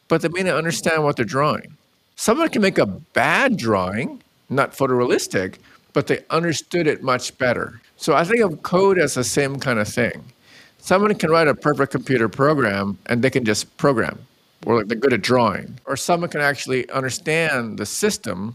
but 0.08 0.22
they 0.22 0.28
may 0.28 0.42
not 0.42 0.56
understand 0.56 1.04
what 1.04 1.16
they're 1.16 1.24
drawing. 1.24 1.76
Someone 2.16 2.48
can 2.48 2.62
make 2.62 2.78
a 2.78 2.86
bad 2.86 3.56
drawing, 3.56 4.22
not 4.48 4.72
photorealistic, 4.72 5.56
but 5.92 6.06
they 6.06 6.24
understood 6.30 6.86
it 6.86 7.02
much 7.02 7.36
better. 7.38 7.80
So 7.96 8.14
I 8.14 8.24
think 8.24 8.40
of 8.40 8.62
code 8.62 8.98
as 8.98 9.14
the 9.14 9.24
same 9.24 9.58
kind 9.58 9.78
of 9.78 9.88
thing. 9.88 10.24
Someone 10.86 11.12
can 11.16 11.30
write 11.30 11.48
a 11.48 11.54
perfect 11.54 11.90
computer 11.90 12.28
program 12.28 12.96
and 13.06 13.20
they 13.20 13.28
can 13.28 13.44
just 13.44 13.76
program, 13.76 14.24
or 14.64 14.76
like 14.76 14.86
they're 14.86 14.96
good 14.96 15.12
at 15.12 15.20
drawing. 15.20 15.80
Or 15.84 15.96
someone 15.96 16.30
can 16.30 16.40
actually 16.40 16.88
understand 16.90 17.76
the 17.76 17.84
system, 17.84 18.54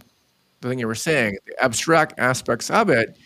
the 0.62 0.70
thing 0.70 0.80
you 0.80 0.88
were 0.88 0.96
saying, 0.96 1.36
the 1.46 1.62
abstract 1.62 2.18
aspects 2.18 2.72
of 2.72 2.90
it. 2.90 3.18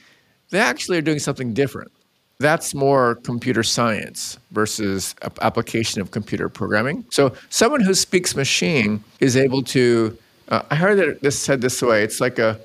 They 0.49 0.57
actually 0.57 0.97
are 0.97 1.03
doing 1.03 1.19
something 1.19 1.53
different. 1.53 1.91
That's 2.39 2.73
more 2.73 3.13
computer 3.23 3.61
science 3.61 4.39
versus 4.49 5.13
application 5.43 6.01
of 6.01 6.09
computer 6.09 6.49
programming. 6.49 7.05
So 7.11 7.31
someone 7.51 7.81
who 7.81 7.93
speaks 7.93 8.35
machine 8.35 9.03
is 9.19 9.37
able 9.37 9.61
to. 9.65 10.17
Uh, 10.49 10.63
I 10.71 10.75
heard 10.75 10.97
that 10.97 11.21
this 11.21 11.37
said 11.37 11.61
this 11.61 11.79
way. 11.79 12.03
It's 12.03 12.19
like 12.19 12.39
a, 12.39 12.59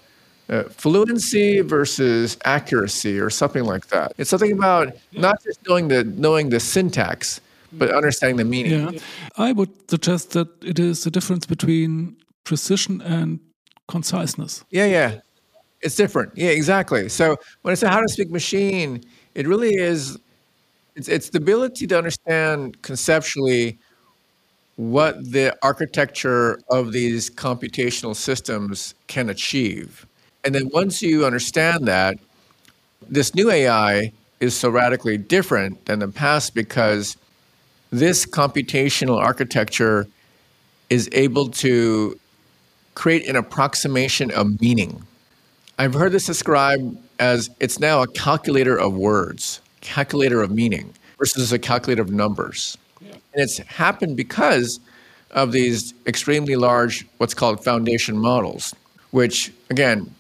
a, 0.51 0.65
fluency 0.65 1.63
versus 1.63 2.37
accuracy, 2.45 3.19
or 3.19 3.31
something 3.31 3.65
like 3.65 3.87
that. 3.89 4.13
It's 4.19 4.29
something 4.29 4.53
about 4.53 4.95
not 5.13 5.43
just 5.43 5.67
knowing 5.67 5.89
the 5.89 6.05
knowing 6.05 6.51
the 6.51 6.61
syntax, 6.61 7.41
but 7.73 7.91
understanding 7.91 8.37
the 8.37 8.45
meaning. 8.45 8.95
Yeah, 8.95 9.01
I 9.37 9.53
would 9.53 9.71
suggest 9.91 10.33
that 10.33 10.49
it 10.63 10.79
is 10.79 11.05
the 11.05 11.11
difference 11.11 11.47
between 11.47 12.17
precision 12.45 13.01
and 13.01 13.41
conciseness. 13.89 14.65
Yeah, 14.71 14.87
yeah, 14.87 15.21
it's 15.81 15.97
different. 15.97 16.33
Yeah, 16.37 16.51
exactly. 16.51 17.09
So 17.09 17.37
when 17.63 17.73
I 17.73 17.75
say 17.75 17.89
how 17.89 18.01
to 18.01 18.09
speak 18.09 18.31
machine 18.31 19.03
it 19.35 19.47
really 19.47 19.75
is 19.75 20.19
it's, 20.97 21.09
it's 21.09 21.31
the 21.31 21.39
ability 21.39 21.87
to 21.87 21.97
understand 21.97 22.83
conceptually 22.83 23.79
what 24.77 25.31
the 25.31 25.57
architecture 25.63 26.59
of 26.71 26.93
these 26.93 27.31
computational 27.31 28.17
systems 28.17 28.95
can 29.07 29.29
achieve. 29.29 30.07
And 30.45 30.55
then 30.55 30.71
once 30.73 31.03
you 31.03 31.27
understand 31.27 31.87
that, 31.87 32.19
this 33.09 33.35
new 33.35 33.51
AI 33.51 34.13
is 34.41 34.57
so 34.57 34.71
radically 34.71 35.19
different 35.19 35.85
than 35.87 35.99
the 35.99 36.09
past 36.09 36.55
because 36.55 37.17
this 37.91 38.25
computational 38.25 39.19
architecture 39.19 40.07
is 40.89 41.09
able 41.13 41.49
to 41.51 42.19
create 42.95 43.29
an 43.29 43.37
approximation 43.37 44.31
of 44.31 44.61
meaning. 44.61 45.03
I've 45.79 45.95
heard 45.95 46.13
this 46.13 46.27
described 46.27 46.97
as 47.19 47.51
it's 47.61 47.79
now 47.79 48.03
a 48.03 48.07
calculator 48.07 48.79
of 48.79 48.95
words, 48.95 49.61
calculator 49.81 50.43
of 50.43 50.51
meaning, 50.51 50.93
versus 51.19 51.53
a 51.53 51.59
calculator 51.59 52.03
of 52.03 52.11
numbers. 52.11 52.79
Yeah. 53.01 53.13
And 53.13 53.43
it's 53.43 53.59
happened 53.59 54.17
because 54.17 54.81
of 55.31 55.53
these 55.53 55.95
extremely 56.07 56.57
large, 56.57 57.07
what's 57.19 57.35
called 57.35 57.63
foundation 57.63 58.19
models, 58.19 58.75
which 59.11 59.53
again, 59.71 60.13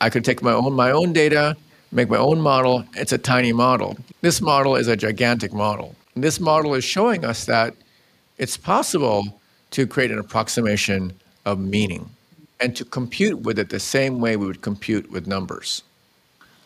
I 0.00 0.10
could 0.10 0.24
take 0.24 0.42
my 0.42 0.52
own 0.52 0.74
my 0.74 0.90
own 0.90 1.12
data, 1.12 1.56
make 1.92 2.08
my 2.08 2.18
own 2.18 2.40
model. 2.40 2.84
It's 2.94 3.12
a 3.12 3.18
tiny 3.18 3.52
model. 3.52 3.96
This 4.20 4.40
model 4.40 4.76
is 4.76 4.88
a 4.88 4.96
gigantic 4.96 5.52
model. 5.52 5.94
And 6.14 6.24
this 6.24 6.40
model 6.40 6.74
is 6.74 6.84
showing 6.84 7.24
us 7.24 7.44
that 7.46 7.74
it's 8.38 8.56
possible 8.56 9.40
to 9.72 9.86
create 9.86 10.10
an 10.10 10.18
approximation 10.18 11.12
of 11.44 11.58
meaning 11.58 12.10
and 12.60 12.74
to 12.76 12.84
compute 12.84 13.40
with 13.40 13.58
it 13.58 13.70
the 13.70 13.80
same 13.80 14.20
way 14.20 14.36
we 14.36 14.46
would 14.46 14.62
compute 14.62 15.10
with 15.10 15.26
numbers. 15.26 15.82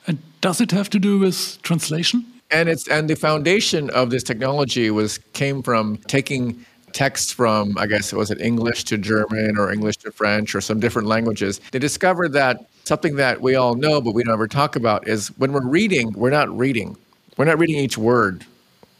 And 0.06 0.18
does 0.40 0.60
it 0.60 0.70
have 0.70 0.90
to 0.90 0.98
do 0.98 1.18
with 1.18 1.60
translation? 1.62 2.24
And 2.50 2.68
it's 2.68 2.88
and 2.88 3.08
the 3.08 3.16
foundation 3.16 3.88
of 3.90 4.10
this 4.10 4.22
technology 4.22 4.90
was 4.90 5.18
came 5.32 5.62
from 5.62 5.96
taking 6.08 6.64
text 6.92 7.34
from 7.34 7.76
I 7.78 7.86
guess 7.86 8.12
it 8.12 8.16
was 8.16 8.30
it 8.30 8.40
English 8.40 8.84
to 8.84 8.98
German 8.98 9.56
or 9.56 9.72
English 9.72 9.98
to 9.98 10.12
French 10.12 10.54
or 10.54 10.60
some 10.60 10.78
different 10.80 11.08
languages. 11.08 11.60
They 11.70 11.78
discovered 11.78 12.32
that 12.34 12.66
something 12.84 13.16
that 13.16 13.40
we 13.40 13.54
all 13.54 13.74
know 13.74 14.00
but 14.00 14.14
we 14.14 14.22
don't 14.24 14.32
ever 14.32 14.48
talk 14.48 14.76
about 14.76 15.06
is 15.08 15.28
when 15.38 15.52
we're 15.52 15.66
reading, 15.66 16.12
we're 16.12 16.30
not 16.30 16.56
reading. 16.56 16.96
We're 17.36 17.46
not 17.46 17.58
reading 17.58 17.76
each 17.76 17.96
word 17.96 18.44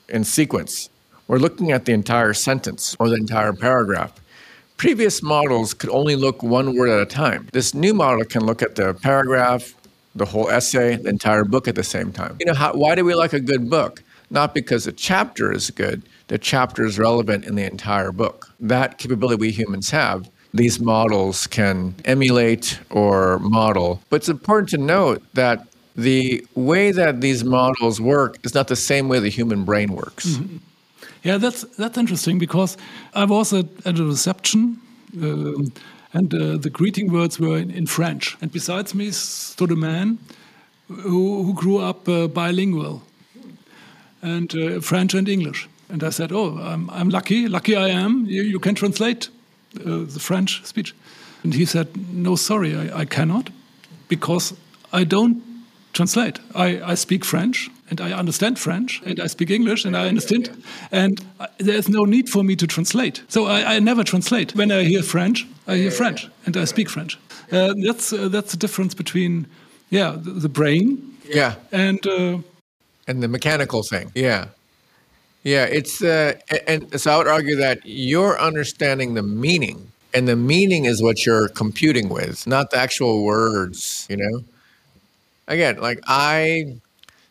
in 0.09 0.25
sequence. 0.25 0.89
We're 1.29 1.39
looking 1.39 1.73
at 1.73 1.85
the 1.85 1.93
entire 1.93 2.35
sentence 2.35 2.97
or 2.99 3.09
the 3.09 3.17
entire 3.17 3.53
paragraph. 3.53 4.13
Previous 4.77 5.23
models 5.23 5.75
could 5.75 5.91
only 5.91 6.17
look 6.17 6.43
one 6.43 6.77
word 6.77 6.89
at 6.89 7.01
a 7.01 7.07
time. 7.07 7.49
This 7.53 7.75
new 7.75 7.95
model 7.95 8.25
can 8.25 8.45
look 8.45 8.63
at 8.63 8.75
the 8.75 8.95
paragraph, 8.95 9.75
the 10.15 10.25
whole 10.25 10.51
essay, 10.51 10.97
the 10.97 11.09
entire 11.09 11.45
book 11.45 11.69
at 11.69 11.75
the 11.75 11.85
same 11.85 12.13
time. 12.13 12.37
You 12.41 12.47
know, 12.47 12.55
how, 12.55 12.73
why 12.75 12.95
do 12.95 13.05
we 13.05 13.15
like 13.15 13.33
a 13.33 13.41
good 13.41 13.71
book? 13.71 14.03
Not 14.31 14.55
because 14.55 14.85
the 14.85 14.93
chapter 14.93 15.53
is 15.53 15.71
good, 15.71 16.03
the 16.29 16.39
chapter 16.39 16.85
is 16.85 16.99
relevant 16.99 17.45
in 17.45 17.55
the 17.55 17.65
entire 17.65 18.13
book. 18.13 18.53
That 18.61 18.99
capability 18.99 19.41
we 19.41 19.53
humans 19.53 19.91
have, 19.91 20.31
these 20.55 20.81
models 20.81 21.47
can 21.47 21.95
emulate 22.05 22.79
or 22.91 23.39
model. 23.39 24.01
But 24.11 24.17
it's 24.17 24.29
important 24.29 24.69
to 24.71 24.79
note 24.79 25.23
that 25.35 25.67
the 25.97 26.47
way 26.55 26.93
that 26.93 27.21
these 27.21 27.45
models 27.45 28.01
work 28.01 28.39
is 28.45 28.55
not 28.55 28.69
the 28.69 28.77
same 28.77 29.09
way 29.09 29.19
the 29.19 29.29
human 29.29 29.65
brain 29.65 29.93
works. 29.93 30.27
Mm 30.27 30.45
-hmm. 30.45 30.59
Yeah, 31.23 31.41
that's 31.41 31.65
that's 31.77 31.99
interesting 31.99 32.39
because 32.39 32.77
I 33.15 33.25
was 33.25 33.53
at, 33.53 33.67
at 33.85 33.99
a 33.99 34.05
reception. 34.05 34.81
Uh, 35.23 35.71
and 36.15 36.35
uh, 36.35 36.59
the 36.59 36.71
greeting 36.71 37.13
words 37.13 37.39
were 37.39 37.59
in, 37.59 37.71
in, 37.71 37.87
French. 37.87 38.37
And 38.41 38.53
besides 38.53 38.95
me 38.95 39.11
stood 39.13 39.71
a 39.71 39.77
man 39.77 40.19
who, 40.89 41.43
who 41.45 41.55
grew 41.55 41.79
up 41.79 42.09
uh, 42.09 42.27
bilingual, 42.27 43.03
and 44.21 44.55
uh, 44.55 44.81
French 44.81 45.15
and 45.15 45.29
English. 45.29 45.69
And 45.89 46.03
I 46.03 46.11
said, 46.11 46.33
"Oh, 46.33 46.59
I'm, 46.59 46.91
I'm 46.91 47.09
lucky. 47.09 47.49
Lucky 47.49 47.77
I 47.77 47.89
am. 47.89 48.27
You, 48.27 48.43
you 48.43 48.59
can 48.59 48.75
translate 48.75 49.31
uh, 49.81 50.05
the 50.07 50.21
French 50.21 50.65
speech." 50.65 50.95
And 51.45 51.55
he 51.55 51.65
said, 51.65 51.89
No, 52.13 52.37
sorry, 52.37 52.77
I, 52.77 53.01
I 53.01 53.05
cannot 53.05 53.51
because 54.09 54.55
I 54.93 55.05
don't 55.05 55.43
translate. 55.93 56.39
I, 56.55 56.93
I 56.93 56.95
speak 56.95 57.25
French 57.25 57.69
and 57.91 58.01
I 58.01 58.13
understand 58.13 58.59
French 58.59 59.03
and 59.05 59.19
I 59.21 59.27
speak 59.27 59.51
English 59.51 59.85
and 59.85 59.97
I 59.97 60.09
understand. 60.09 60.51
And 60.91 61.21
there's 61.59 61.89
no 61.89 62.05
need 62.05 62.29
for 62.29 62.45
me 62.45 62.57
to 62.57 62.67
translate. 62.67 63.23
So 63.29 63.47
I, 63.47 63.75
I 63.77 63.81
never 63.81 64.05
translate. 64.05 64.55
When 64.55 64.71
I 64.71 64.85
hear 64.85 65.03
French, 65.03 65.47
I 65.67 65.77
hear 65.77 65.91
French 65.91 66.29
and 66.47 66.57
I 66.57 66.65
speak 66.65 66.89
French. 66.89 67.19
Uh, 67.51 67.75
that's, 67.87 68.13
uh, 68.13 68.29
that's 68.29 68.53
the 68.53 68.57
difference 68.59 68.95
between, 68.95 69.47
yeah, 69.91 70.13
the, 70.17 70.31
the 70.31 70.49
brain 70.49 71.17
Yeah. 71.29 71.55
and. 71.73 72.07
Uh, 72.07 72.39
and 73.09 73.21
the 73.21 73.29
mechanical 73.29 73.83
thing. 73.83 74.13
Yeah. 74.15 74.47
Yeah, 75.43 75.65
it's 75.65 76.03
uh, 76.03 76.35
and 76.69 77.01
so 77.01 77.11
I 77.13 77.19
would 77.19 77.27
argue 77.27 77.57
that 77.57 77.81
you're 77.85 78.39
understanding 78.41 79.15
the 79.15 79.23
meaning, 79.23 79.91
and 80.15 80.29
the 80.29 80.37
meaning 80.37 80.85
is 80.85 81.03
what 81.03 81.27
you're 81.27 81.49
computing 81.49 82.09
with, 82.09 82.47
not 82.47 82.71
the 82.71 82.77
actual 82.79 83.25
words. 83.25 84.07
You 84.09 84.19
know, 84.19 84.45
again, 85.49 85.79
like 85.81 86.01
I 86.07 86.77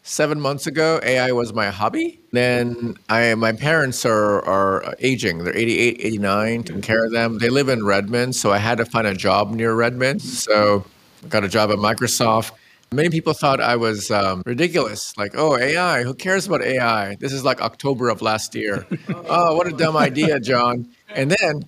seven 0.03 0.39
months 0.41 0.67
ago, 0.67 0.99
AI 1.03 1.31
was 1.31 1.53
my 1.53 1.69
hobby. 1.69 2.19
Then 2.31 2.97
I, 3.09 3.35
my 3.35 3.53
parents 3.53 4.05
are 4.05 4.43
are 4.45 4.95
aging; 4.99 5.43
they're 5.43 5.57
88, 5.57 5.97
89. 6.01 6.63
Taking 6.63 6.81
care 6.81 7.05
of 7.05 7.11
them. 7.11 7.39
They 7.39 7.49
live 7.49 7.69
in 7.69 7.85
Redmond, 7.85 8.35
so 8.35 8.51
I 8.51 8.57
had 8.59 8.79
to 8.79 8.85
find 8.85 9.07
a 9.07 9.15
job 9.15 9.51
near 9.51 9.73
Redmond. 9.75 10.21
So 10.21 10.85
I 11.23 11.27
got 11.27 11.43
a 11.43 11.49
job 11.49 11.71
at 11.71 11.77
Microsoft. 11.77 12.51
Many 12.93 13.09
people 13.09 13.31
thought 13.31 13.61
I 13.61 13.77
was 13.77 14.11
um, 14.11 14.43
ridiculous. 14.45 15.17
Like, 15.17 15.31
oh, 15.37 15.57
AI, 15.57 16.03
who 16.03 16.13
cares 16.13 16.45
about 16.45 16.61
AI? 16.61 17.15
This 17.15 17.31
is 17.31 17.45
like 17.45 17.61
October 17.61 18.09
of 18.09 18.21
last 18.21 18.53
year. 18.53 18.85
oh, 19.29 19.55
what 19.55 19.65
a 19.65 19.71
dumb 19.71 19.95
idea, 19.95 20.41
John. 20.41 20.89
And 21.07 21.31
then 21.31 21.63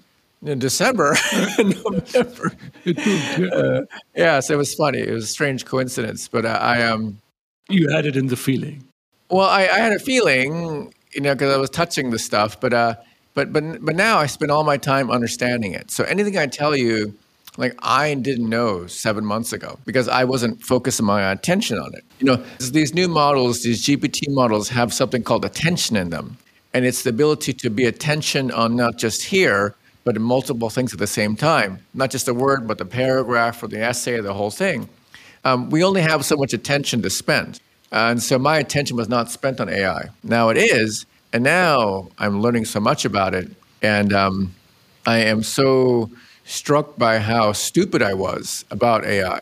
in 0.46 0.60
December, 0.60 1.16
November, 1.58 2.52
it 2.84 2.98
moved, 3.06 3.40
yeah. 3.40 3.48
uh, 3.58 3.82
yeah, 4.14 4.40
so 4.42 4.56
it 4.56 4.58
was 4.58 4.74
funny. 4.74 5.00
It 5.00 5.12
was 5.12 5.24
a 5.24 5.28
strange 5.28 5.64
coincidence. 5.64 6.28
But 6.28 6.46
uh, 6.46 6.60
I, 6.62 6.82
um, 6.84 7.22
you 7.70 7.90
had 7.90 8.06
it 8.06 8.18
in 8.18 8.28
the 8.28 8.36
feeling. 8.36 8.84
well, 9.30 9.48
I, 9.48 9.62
I 9.62 9.80
had 9.80 9.94
a 9.94 10.00
feeling, 10.00 10.94
you 11.14 11.22
know, 11.22 11.36
because 11.36 11.54
I 11.54 11.58
was 11.58 11.70
touching 11.70 12.10
the 12.10 12.20
stuff, 12.20 12.60
but, 12.60 12.74
uh, 12.74 12.96
but, 13.34 13.54
but, 13.54 13.64
but 13.84 13.96
now 13.96 14.18
I 14.18 14.26
spend 14.26 14.52
all 14.52 14.66
my 14.66 14.76
time 14.76 15.10
understanding 15.10 15.72
it. 15.72 15.90
So 15.90 16.04
anything 16.04 16.38
I 16.38 16.48
tell 16.48 16.76
you, 16.76 17.18
like 17.58 17.76
I 17.80 18.16
didn't 18.16 18.50
know 18.50 18.88
seven 18.88 19.26
months 19.26 19.54
ago 19.54 19.78
because 19.86 20.08
I 20.08 20.24
wasn't 20.24 20.62
focusing 20.64 21.06
my 21.06 21.32
attention 21.32 21.78
on 21.78 21.94
it. 21.94 22.04
You 22.20 22.26
know, 22.28 22.44
these 22.72 22.94
new 22.94 23.08
models, 23.08 23.64
these 23.64 23.86
GPT 23.86 24.30
models 24.30 24.70
have 24.70 24.94
something 24.94 25.24
called 25.24 25.46
attention 25.46 25.96
in 25.96 26.10
them. 26.10 26.38
And 26.74 26.86
it's 26.86 27.04
the 27.04 27.12
ability 27.12 27.54
to 27.54 27.70
be 27.70 27.86
attention 27.86 28.50
on 28.50 28.76
not 28.76 28.98
just 28.98 29.24
here, 29.26 29.76
but 30.04 30.20
multiple 30.20 30.70
things 30.70 30.92
at 30.94 31.00
the 31.00 31.08
same 31.08 31.36
time. 31.36 31.80
Not 31.94 32.10
just 32.10 32.28
a 32.28 32.34
word, 32.34 32.68
but 32.68 32.80
the 32.80 32.86
paragraph 32.86 33.62
or 33.62 33.68
the 33.68 33.82
essay 33.82 34.16
or 34.16 34.24
the 34.24 34.34
whole 34.34 34.52
thing. 34.52 34.90
Um, 35.46 35.70
we 35.70 35.84
only 35.84 36.02
have 36.02 36.26
so 36.26 36.36
much 36.36 36.54
attention 36.54 37.02
to 37.04 37.10
spend. 37.10 37.60
And 37.92 38.22
so 38.22 38.40
my 38.40 38.58
attention 38.58 38.98
was 38.98 39.08
not 39.08 39.30
spent 39.30 39.60
on 39.62 39.70
AI. 39.70 40.10
Now 40.24 40.50
it 40.50 40.58
is. 40.58 41.06
And 41.32 41.44
now 41.44 42.10
I'm 42.18 42.42
learning 42.42 42.66
so 42.66 42.80
much 42.80 43.06
about 43.06 43.36
it. 43.36 43.52
And 43.84 44.12
um, 44.14 44.56
I 45.06 45.20
am 45.20 45.44
so 45.44 46.10
struck 46.46 46.98
by 46.98 47.20
how 47.20 47.52
stupid 47.54 48.02
I 48.02 48.14
was 48.14 48.66
about 48.70 49.06
AI 49.06 49.40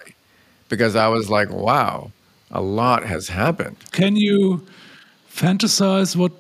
because 0.70 0.96
I 0.96 1.08
was 1.08 1.30
like, 1.30 1.50
wow, 1.50 2.12
a 2.52 2.62
lot 2.62 3.04
has 3.06 3.30
happened. 3.30 3.78
Can 3.92 4.16
you 4.16 4.66
fantasize 5.30 6.16
what 6.16 6.32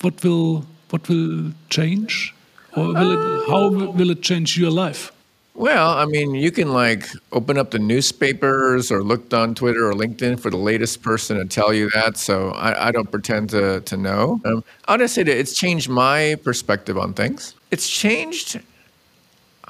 what 0.00 0.22
will 0.24 0.64
what 0.90 1.08
will 1.08 1.52
change, 1.68 2.34
or 2.76 2.88
will 2.88 3.12
it, 3.12 3.48
how 3.48 3.68
will 3.70 4.10
it 4.10 4.22
change 4.22 4.58
your 4.58 4.70
life? 4.70 5.12
Well, 5.54 5.90
I 5.90 6.06
mean, 6.06 6.34
you 6.34 6.50
can 6.50 6.72
like 6.72 7.06
open 7.32 7.58
up 7.58 7.70
the 7.70 7.78
newspapers 7.78 8.90
or 8.90 9.02
look 9.02 9.34
on 9.34 9.54
Twitter 9.54 9.90
or 9.90 9.92
LinkedIn 9.92 10.40
for 10.40 10.48
the 10.48 10.56
latest 10.56 11.02
person 11.02 11.36
to 11.36 11.44
tell 11.44 11.74
you 11.74 11.90
that. 11.90 12.16
So 12.16 12.50
I, 12.52 12.88
I 12.88 12.92
don't 12.92 13.10
pretend 13.10 13.50
to, 13.50 13.80
to 13.80 13.96
know. 13.96 14.40
Um, 14.46 14.64
I'll 14.86 14.96
just 14.96 15.14
say 15.14 15.22
that 15.22 15.36
it's 15.36 15.54
changed 15.54 15.90
my 15.90 16.36
perspective 16.42 16.96
on 16.96 17.12
things. 17.12 17.54
It's 17.70 17.90
changed 17.90 18.60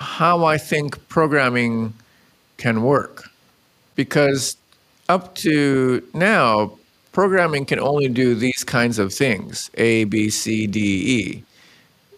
how 0.01 0.45
I 0.45 0.59
think 0.59 1.09
programming 1.09 1.95
can 2.57 2.83
work. 2.83 3.29
Because 3.95 4.57
up 5.09 5.35
to 5.37 6.03
now, 6.15 6.73
programming 7.13 7.67
can 7.67 7.79
only 7.79 8.09
do 8.09 8.35
these 8.35 8.65
kinds 8.65 8.99
of 8.99 9.13
things 9.13 9.71
A, 9.75 10.05
B, 10.05 10.31
C, 10.31 10.67
D, 10.67 10.81
E. 10.81 11.45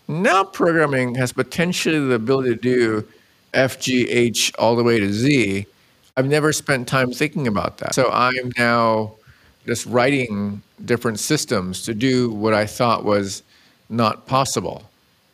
Now, 0.09 0.45
programming 0.45 1.14
has 1.16 1.33
potentially 1.33 1.99
the 1.99 2.14
ability 2.14 2.51
to 2.51 2.57
do 2.57 3.09
F, 3.55 3.81
G, 3.81 4.09
H, 4.11 4.53
all 4.59 4.77
the 4.77 4.83
way 4.83 4.99
to 4.99 5.12
Z. 5.12 5.66
I've 6.16 6.27
never 6.27 6.53
spent 6.53 6.87
time 6.87 7.12
thinking 7.12 7.47
about 7.47 7.79
that. 7.79 7.95
So 7.95 8.11
I'm 8.12 8.53
now 8.59 9.14
just 9.66 9.87
writing 9.87 10.62
different 10.85 11.18
systems 11.18 11.83
to 11.83 11.95
do 11.95 12.31
what 12.31 12.53
I 12.53 12.66
thought 12.66 13.05
was 13.05 13.42
not 13.88 14.27
possible. 14.27 14.83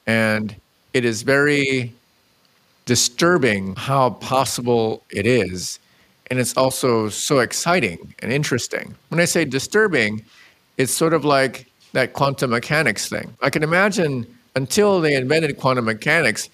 And 0.06 0.54
it 0.94 1.04
is 1.04 1.22
very 1.22 1.94
disturbing 2.88 3.74
how 3.76 4.08
possible 4.08 5.04
it 5.10 5.26
is. 5.26 5.78
And 6.30 6.38
it's 6.38 6.56
also 6.56 7.10
so 7.10 7.40
exciting 7.40 8.14
and 8.20 8.32
interesting. 8.32 8.94
When 9.10 9.20
I 9.20 9.26
say 9.26 9.44
disturbing, 9.44 10.24
it's 10.78 10.90
sort 10.90 11.12
of 11.12 11.22
like 11.22 11.66
that 11.92 12.14
quantum 12.14 12.48
mechanics 12.48 13.06
thing. 13.06 13.36
I 13.42 13.50
can 13.50 13.62
imagine 13.62 14.26
until 14.56 15.02
they 15.02 15.14
invented 15.14 15.58
quantum 15.58 15.84
mechanics, 15.84 16.48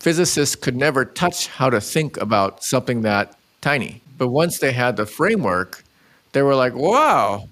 physicists 0.00 0.56
could 0.56 0.74
never 0.74 1.04
touch 1.04 1.46
how 1.46 1.70
to 1.70 1.80
think 1.80 2.16
about 2.16 2.64
something 2.64 3.02
that 3.02 3.38
tiny. 3.60 4.02
But 4.18 4.30
once 4.30 4.58
they 4.58 4.72
had 4.72 4.96
the 4.96 5.06
framework, 5.06 5.84
they 6.32 6.42
were 6.42 6.56
like, 6.56 6.74
wow, 6.74 7.48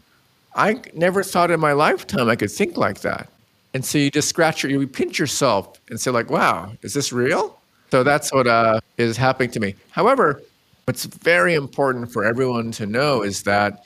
I 0.56 0.80
never 0.94 1.22
thought 1.22 1.52
in 1.52 1.60
my 1.60 1.74
lifetime 1.74 2.28
I 2.28 2.34
could 2.34 2.50
think 2.50 2.76
like 2.76 3.02
that. 3.02 3.28
And 3.72 3.84
so 3.84 3.98
you 3.98 4.10
just 4.10 4.28
scratch 4.28 4.64
your, 4.64 4.72
you 4.72 4.84
pinch 4.88 5.16
yourself 5.16 5.80
and 5.90 6.00
say, 6.00 6.10
like, 6.10 6.28
wow, 6.28 6.72
is 6.82 6.92
this 6.92 7.12
real? 7.12 7.60
So 7.90 8.02
that's 8.02 8.32
what 8.32 8.46
uh, 8.46 8.80
is 8.96 9.16
happening 9.16 9.50
to 9.52 9.60
me. 9.60 9.74
However, 9.90 10.42
what's 10.84 11.04
very 11.04 11.54
important 11.54 12.12
for 12.12 12.24
everyone 12.24 12.72
to 12.72 12.86
know 12.86 13.22
is 13.22 13.42
that 13.44 13.84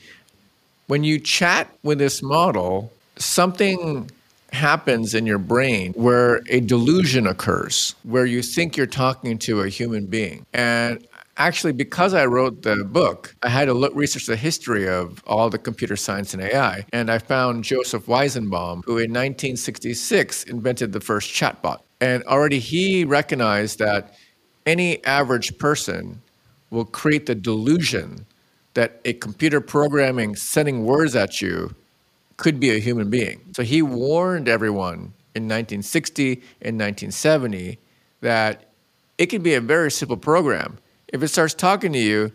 when 0.86 1.04
you 1.04 1.18
chat 1.18 1.70
with 1.82 1.98
this 1.98 2.22
model, 2.22 2.92
something 3.16 4.10
happens 4.52 5.14
in 5.14 5.26
your 5.26 5.38
brain 5.38 5.92
where 5.92 6.42
a 6.48 6.60
delusion 6.60 7.26
occurs, 7.26 7.94
where 8.02 8.26
you 8.26 8.42
think 8.42 8.76
you're 8.76 8.86
talking 8.86 9.38
to 9.38 9.60
a 9.60 9.68
human 9.68 10.06
being. 10.06 10.44
And 10.52 11.06
actually, 11.36 11.72
because 11.72 12.14
I 12.14 12.26
wrote 12.26 12.62
the 12.62 12.84
book, 12.84 13.34
I 13.42 13.48
had 13.48 13.66
to 13.66 13.74
look 13.74 13.94
research 13.94 14.26
the 14.26 14.36
history 14.36 14.88
of 14.88 15.22
all 15.26 15.50
the 15.50 15.58
computer 15.58 15.96
science 15.96 16.34
and 16.34 16.42
AI. 16.42 16.84
And 16.92 17.10
I 17.10 17.18
found 17.18 17.64
Joseph 17.64 18.06
Weizenbaum, 18.06 18.82
who 18.84 18.98
in 18.98 19.10
1966 19.10 20.44
invented 20.44 20.92
the 20.92 21.00
first 21.00 21.30
chatbot. 21.30 21.80
And 22.00 22.22
already 22.24 22.58
he 22.58 23.04
recognized 23.04 23.78
that 23.78 24.14
any 24.66 25.04
average 25.04 25.58
person 25.58 26.22
will 26.70 26.84
create 26.84 27.26
the 27.26 27.34
delusion 27.34 28.26
that 28.74 29.00
a 29.04 29.12
computer 29.14 29.60
programming 29.60 30.36
sending 30.36 30.84
words 30.84 31.16
at 31.16 31.40
you 31.40 31.74
could 32.36 32.60
be 32.60 32.70
a 32.70 32.78
human 32.78 33.10
being. 33.10 33.40
So 33.54 33.62
he 33.62 33.82
warned 33.82 34.48
everyone 34.48 35.12
in 35.34 35.44
1960 35.44 36.34
and 36.62 36.78
1970 36.78 37.78
that 38.20 38.66
it 39.18 39.26
could 39.26 39.42
be 39.42 39.54
a 39.54 39.60
very 39.60 39.90
simple 39.90 40.16
program. 40.16 40.78
If 41.08 41.22
it 41.22 41.28
starts 41.28 41.52
talking 41.52 41.92
to 41.92 41.98
you, 41.98 42.32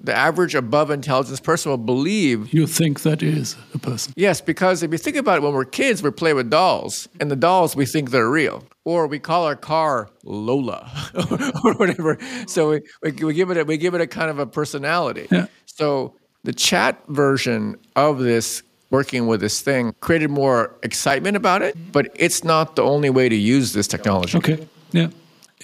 the 0.00 0.14
average 0.14 0.54
above 0.54 0.90
intelligence 0.90 1.40
person 1.40 1.70
will 1.70 1.78
believe 1.78 2.52
You 2.52 2.66
think 2.66 3.02
that 3.02 3.22
is 3.22 3.56
a 3.72 3.78
person. 3.78 4.12
Yes, 4.16 4.40
because 4.40 4.82
if 4.82 4.92
you 4.92 4.98
think 4.98 5.16
about 5.16 5.38
it, 5.38 5.42
when 5.42 5.52
we're 5.52 5.64
kids, 5.64 6.02
we 6.02 6.10
play 6.10 6.34
with 6.34 6.50
dolls, 6.50 7.08
and 7.20 7.30
the 7.30 7.36
dolls 7.36 7.74
we 7.76 7.86
think 7.86 8.10
they're 8.10 8.30
real, 8.30 8.64
or 8.84 9.06
we 9.06 9.18
call 9.18 9.44
our 9.44 9.56
car 9.56 10.10
Lola 10.24 10.90
or 11.64 11.74
whatever. 11.74 12.18
So 12.46 12.70
we, 12.70 12.80
we, 13.02 13.24
we 13.24 13.34
give 13.34 13.50
it 13.50 13.56
a, 13.56 13.64
we 13.64 13.76
give 13.76 13.94
it 13.94 14.00
a 14.00 14.06
kind 14.06 14.30
of 14.30 14.38
a 14.38 14.46
personality. 14.46 15.28
Yeah. 15.30 15.46
So 15.66 16.16
the 16.42 16.52
chat 16.52 17.00
version 17.08 17.76
of 17.96 18.18
this 18.18 18.62
working 18.90 19.26
with 19.26 19.40
this 19.40 19.60
thing 19.60 19.94
created 20.00 20.30
more 20.30 20.76
excitement 20.82 21.36
about 21.36 21.62
it, 21.62 21.76
but 21.92 22.08
it's 22.14 22.44
not 22.44 22.76
the 22.76 22.82
only 22.82 23.10
way 23.10 23.28
to 23.28 23.34
use 23.34 23.72
this 23.72 23.88
technology. 23.88 24.38
Okay. 24.38 24.68
Yeah. 24.92 25.08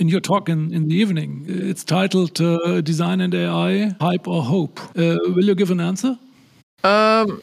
In 0.00 0.08
your 0.08 0.20
talk 0.20 0.48
in, 0.48 0.72
in 0.72 0.88
the 0.88 0.94
evening, 0.94 1.44
it's 1.46 1.84
titled 1.84 2.40
uh, 2.40 2.80
Design 2.80 3.20
and 3.20 3.34
AI 3.34 3.94
Hype 4.00 4.26
or 4.26 4.42
Hope. 4.42 4.80
Uh, 4.96 5.18
will 5.36 5.44
you 5.44 5.54
give 5.54 5.70
an 5.70 5.78
answer? 5.78 6.18
Um, 6.82 7.42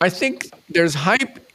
I 0.00 0.08
think 0.08 0.50
there's 0.70 0.94
hype 0.94 1.46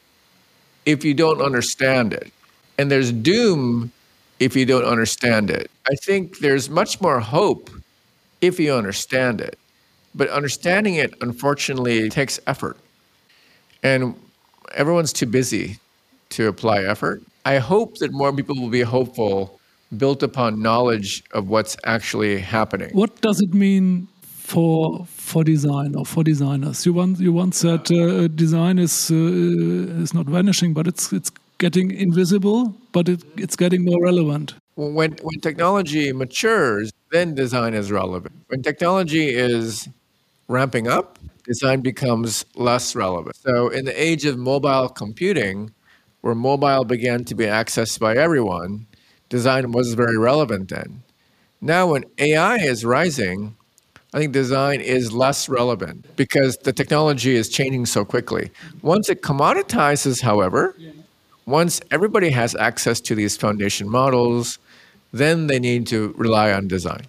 if 0.85 1.03
you 1.03 1.15
don't 1.15 1.41
understand 1.41 2.13
it, 2.13 2.31
and 2.77 2.91
there's 2.91 3.11
doom 3.11 3.91
if 4.39 4.55
you 4.55 4.63
don't 4.63 4.85
understand 4.85 5.49
it. 5.49 5.71
I 5.87 5.95
think 5.95 6.37
there's 6.37 6.69
much 6.69 7.01
more 7.01 7.19
hope 7.19 7.71
if 8.41 8.59
you 8.59 8.71
understand 8.75 9.41
it, 9.41 9.57
but 10.13 10.29
understanding 10.29 10.95
it, 10.95 11.15
unfortunately, 11.21 12.09
takes 12.09 12.39
effort, 12.45 12.77
and 13.81 14.13
everyone's 14.75 15.13
too 15.13 15.25
busy 15.25 15.79
to 16.29 16.47
apply 16.47 16.83
effort. 16.83 17.23
I 17.43 17.57
hope 17.57 17.97
that 17.97 18.11
more 18.11 18.31
people 18.31 18.55
will 18.55 18.69
be 18.69 18.81
hopeful 18.81 19.58
built 19.97 20.23
upon 20.23 20.61
knowledge 20.61 21.23
of 21.31 21.49
what's 21.49 21.77
actually 21.85 22.39
happening. 22.39 22.89
What 22.93 23.21
does 23.21 23.41
it 23.41 23.53
mean 23.53 24.07
for 24.21 25.05
for 25.05 25.43
design 25.43 25.95
or 25.95 26.05
for 26.05 26.23
designers? 26.23 26.85
You 26.85 26.93
once 26.93 27.19
you 27.19 27.33
once 27.33 27.57
said 27.57 27.91
uh, 27.91 28.27
design 28.27 28.79
is 28.79 29.11
uh, 29.11 30.01
is 30.03 30.13
not 30.13 30.25
vanishing, 30.25 30.73
but 30.73 30.87
it's 30.87 31.11
it's 31.11 31.31
getting 31.57 31.91
invisible, 31.91 32.75
but 32.91 33.09
it, 33.09 33.23
it's 33.37 33.55
getting 33.55 33.85
more 33.85 34.01
relevant. 34.01 34.53
When 34.75 35.11
when 35.11 35.39
technology 35.41 36.13
matures, 36.13 36.91
then 37.11 37.35
design 37.35 37.73
is 37.73 37.91
relevant. 37.91 38.35
When 38.47 38.61
technology 38.61 39.29
is 39.29 39.89
ramping 40.47 40.87
up, 40.87 41.19
design 41.43 41.81
becomes 41.81 42.45
less 42.55 42.95
relevant. 42.95 43.35
So 43.37 43.69
in 43.69 43.85
the 43.85 44.01
age 44.01 44.25
of 44.25 44.37
mobile 44.37 44.89
computing, 44.89 45.71
where 46.21 46.35
mobile 46.35 46.85
began 46.85 47.23
to 47.25 47.35
be 47.35 47.45
accessed 47.45 47.99
by 47.99 48.15
everyone, 48.15 48.87
design 49.29 49.71
was 49.71 49.93
very 49.93 50.17
relevant 50.17 50.69
then. 50.69 51.03
Now, 51.61 51.91
when 51.91 52.05
AI 52.17 52.57
is 52.57 52.85
rising, 52.85 53.55
I 54.13 54.19
think 54.19 54.33
design 54.33 54.81
is 54.81 55.11
less 55.11 55.47
relevant 55.47 56.15
because 56.15 56.57
the 56.57 56.73
technology 56.73 57.35
is 57.35 57.47
changing 57.47 57.85
so 57.85 58.03
quickly. 58.03 58.51
Once 58.81 59.07
it 59.09 59.21
commoditizes, 59.21 60.21
however, 60.21 60.75
once 61.45 61.79
everybody 61.91 62.31
has 62.31 62.55
access 62.55 62.99
to 63.01 63.15
these 63.15 63.37
foundation 63.37 63.87
models, 63.89 64.57
then 65.11 65.47
they 65.47 65.59
need 65.59 65.85
to 65.87 66.13
rely 66.17 66.51
on 66.51 66.67
design, 66.67 67.05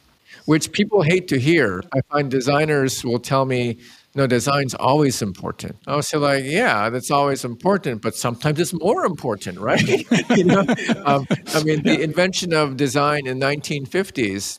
which 0.46 0.72
people 0.72 1.02
hate 1.02 1.28
to 1.28 1.38
hear. 1.38 1.82
I 1.94 2.00
find 2.02 2.30
designers 2.30 3.04
will 3.04 3.18
tell 3.18 3.44
me, 3.44 3.78
no, 4.14 4.26
design's 4.26 4.74
always 4.74 5.22
important. 5.22 5.76
I 5.86 5.94
was 5.94 6.12
like, 6.12 6.44
yeah, 6.44 6.90
that's 6.90 7.10
always 7.10 7.44
important, 7.44 8.02
but 8.02 8.16
sometimes 8.16 8.58
it's 8.58 8.72
more 8.72 9.04
important, 9.04 9.60
right? 9.60 9.86
you 10.36 10.44
know, 10.44 10.64
um, 11.04 11.26
I 11.54 11.62
mean, 11.62 11.82
the 11.82 12.00
invention 12.02 12.52
of 12.52 12.76
design 12.76 13.26
in 13.26 13.38
1950s, 13.38 14.58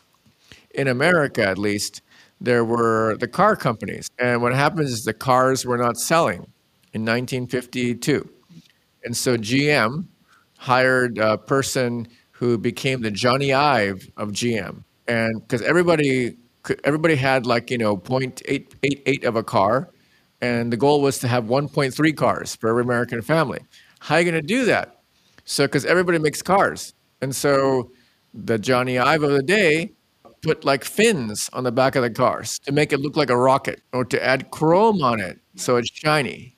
in 0.74 0.88
America 0.88 1.46
at 1.46 1.58
least, 1.58 2.02
there 2.40 2.64
were 2.64 3.18
the 3.20 3.28
car 3.28 3.56
companies, 3.56 4.10
and 4.18 4.42
what 4.42 4.54
happens 4.56 4.92
is 4.92 5.04
the 5.04 5.14
cars 5.14 5.66
were 5.66 5.78
not 5.78 5.98
selling 5.98 6.48
in 6.94 7.06
1952, 7.06 8.28
and 9.04 9.16
so 9.16 9.38
GM 9.38 10.06
hired 10.58 11.18
a 11.18 11.38
person 11.38 12.08
who 12.32 12.58
became 12.58 13.02
the 13.02 13.12
Jony 13.12 13.54
Ive 13.54 14.10
of 14.16 14.30
GM, 14.30 14.84
and 15.08 15.42
because 15.42 15.62
everybody 15.62 16.38
everybody 16.84 17.16
had 17.16 17.46
like 17.46 17.72
you 17.72 17.78
know 17.78 17.98
0.888 17.98 19.24
of 19.24 19.36
a 19.36 19.44
car 19.44 19.90
and 20.42 20.74
the 20.74 20.78
goal 20.78 21.02
was 21.02 21.20
to 21.20 21.28
have 21.28 21.46
1.3 21.46 22.18
cars 22.18 22.56
for 22.56 22.70
every 22.70 22.84
american 22.84 23.22
family. 23.22 23.60
How 24.00 24.16
are 24.16 24.22
you 24.22 24.32
going 24.32 24.42
to 24.42 24.48
do 24.48 24.66
that? 24.66 25.02
So 25.46 25.66
because 25.66 25.86
everybody 25.86 26.18
makes 26.18 26.42
cars. 26.42 26.94
And 27.22 27.36
so 27.36 27.92
the 28.34 28.58
Jony 28.58 29.00
Ive 29.00 29.24
of 29.24 29.32
the 29.32 29.44
day 29.44 29.92
put 30.42 30.66
like 30.66 30.84
fins 30.84 31.50
on 31.54 31.64
the 31.64 31.72
back 31.72 31.96
of 31.96 32.02
the 32.02 32.10
cars 32.10 32.58
to 32.60 32.72
make 32.72 32.92
it 32.92 33.00
look 33.00 33.16
like 33.16 33.30
a 33.30 33.38
rocket 33.38 33.82
or 33.94 34.04
to 34.06 34.24
add 34.24 34.50
chrome 34.50 35.04
on 35.04 35.20
it 35.20 35.40
so 35.56 35.78
it's 35.78 35.92
shiny. 35.92 36.56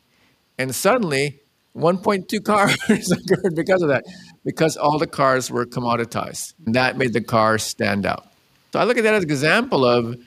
And 0.58 0.74
suddenly 0.74 1.42
1.2 1.76 2.44
cars 2.46 3.12
occurred 3.12 3.56
because 3.56 3.82
of 3.82 3.90
that 3.90 4.06
because 4.46 4.78
all 4.78 4.98
the 5.00 5.08
cars 5.08 5.52
were 5.52 5.66
commoditized. 5.66 6.54
And 6.66 6.76
that 6.76 6.98
made 6.98 7.14
the 7.14 7.22
car 7.22 7.58
stand 7.58 8.06
out 8.06 8.33
so 8.74 8.80
I 8.80 8.86
look 8.86 8.98
at 8.98 9.04
that 9.04 9.14
as 9.14 9.24
an 9.24 9.30
example 9.30 9.86
of 9.86 10.18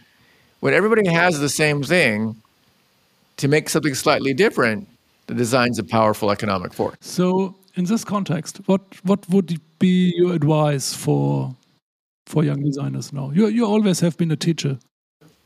when 0.60 0.72
everybody 0.72 1.08
has 1.08 1.40
the 1.40 1.48
same 1.48 1.82
thing, 1.82 2.40
to 3.38 3.48
make 3.48 3.68
something 3.68 3.92
slightly 3.92 4.32
different, 4.34 4.86
the 5.26 5.34
design's 5.34 5.80
a 5.80 5.82
powerful 5.82 6.30
economic 6.30 6.72
force. 6.72 6.94
So 7.00 7.56
in 7.74 7.86
this 7.86 8.04
context, 8.04 8.60
what 8.66 8.82
what 9.02 9.28
would 9.30 9.60
be 9.80 10.14
your 10.16 10.32
advice 10.32 10.94
for 10.94 11.56
for 12.26 12.44
young 12.44 12.62
designers 12.62 13.12
now? 13.12 13.32
You 13.34 13.48
you 13.48 13.66
always 13.66 13.98
have 13.98 14.16
been 14.16 14.30
a 14.30 14.36
teacher. 14.36 14.78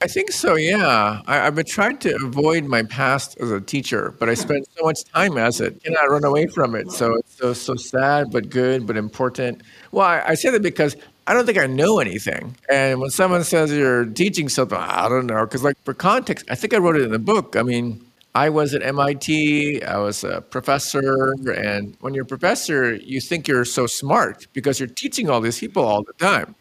I 0.03 0.07
think 0.07 0.33
so, 0.33 0.57
yeah. 0.57 1.23
I, 1.27 1.37
have 1.37 1.55
been 1.55 1.67
trying 1.67 1.99
to 1.99 2.15
avoid 2.25 2.65
my 2.65 2.83
past 2.83 3.37
as 3.39 3.51
a 3.51 3.61
teacher, 3.61 4.15
but 4.19 4.31
I 4.31 4.35
spent 4.35 4.67
so 4.79 4.85
much 4.85 5.05
time 5.05 5.37
as 5.37 5.61
it. 5.61 5.83
Cannot 5.85 6.11
run 6.11 6.25
away 6.25 6.47
from 6.47 6.75
it. 6.75 6.91
So 6.91 7.15
it's 7.15 7.37
so 7.37 7.55
so 7.55 7.75
sad, 7.77 8.31
but 8.31 8.51
good, 8.51 8.87
but 8.87 8.99
important. 8.99 9.63
Well, 9.91 10.07
I, 10.07 10.23
I 10.29 10.35
say 10.35 10.51
that 10.51 10.63
because 10.63 10.97
I 11.27 11.35
don't 11.35 11.47
think 11.47 11.59
I 11.59 11.67
know 11.67 12.01
anything. 12.01 12.57
And 12.71 13.01
when 13.01 13.11
someone 13.11 13.45
says 13.45 13.73
you're 13.73 14.05
teaching 14.05 14.49
something, 14.49 14.79
I 14.79 15.09
don't 15.09 15.27
know. 15.27 15.45
Because, 15.45 15.63
like, 15.63 15.77
for 15.85 15.95
context, 15.95 16.45
I 16.51 16.55
think 16.55 16.75
I 16.75 16.79
wrote 16.79 16.97
it 16.97 17.03
in 17.03 17.13
the 17.13 17.19
book. 17.19 17.57
I 17.57 17.63
mean, 17.63 18.05
I 18.35 18.49
was 18.49 18.75
at 18.75 18.83
MIT, 18.83 19.83
I 19.83 19.99
was 19.99 20.25
a 20.25 20.41
professor. 20.41 21.35
And 21.53 21.97
when 22.01 22.15
you're 22.15 22.25
a 22.25 22.27
professor, 22.27 22.95
you 22.95 23.21
think 23.21 23.49
you're 23.49 23.65
so 23.65 23.87
smart 23.87 24.47
because 24.53 24.79
you're 24.79 24.89
teaching 24.89 25.29
all 25.29 25.41
these 25.41 25.59
people 25.59 25.85
all 25.85 26.03
the 26.03 26.13
time. 26.15 26.55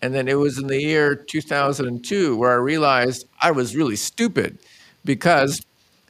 And 0.00 0.14
then 0.14 0.28
it 0.28 0.34
was 0.34 0.58
in 0.58 0.68
the 0.68 0.80
year 0.80 1.16
2002 1.16 2.36
where 2.36 2.52
I 2.52 2.56
realized 2.56 3.26
I 3.42 3.50
was 3.50 3.74
really 3.74 3.96
stupid 3.96 4.58
because 5.04 5.60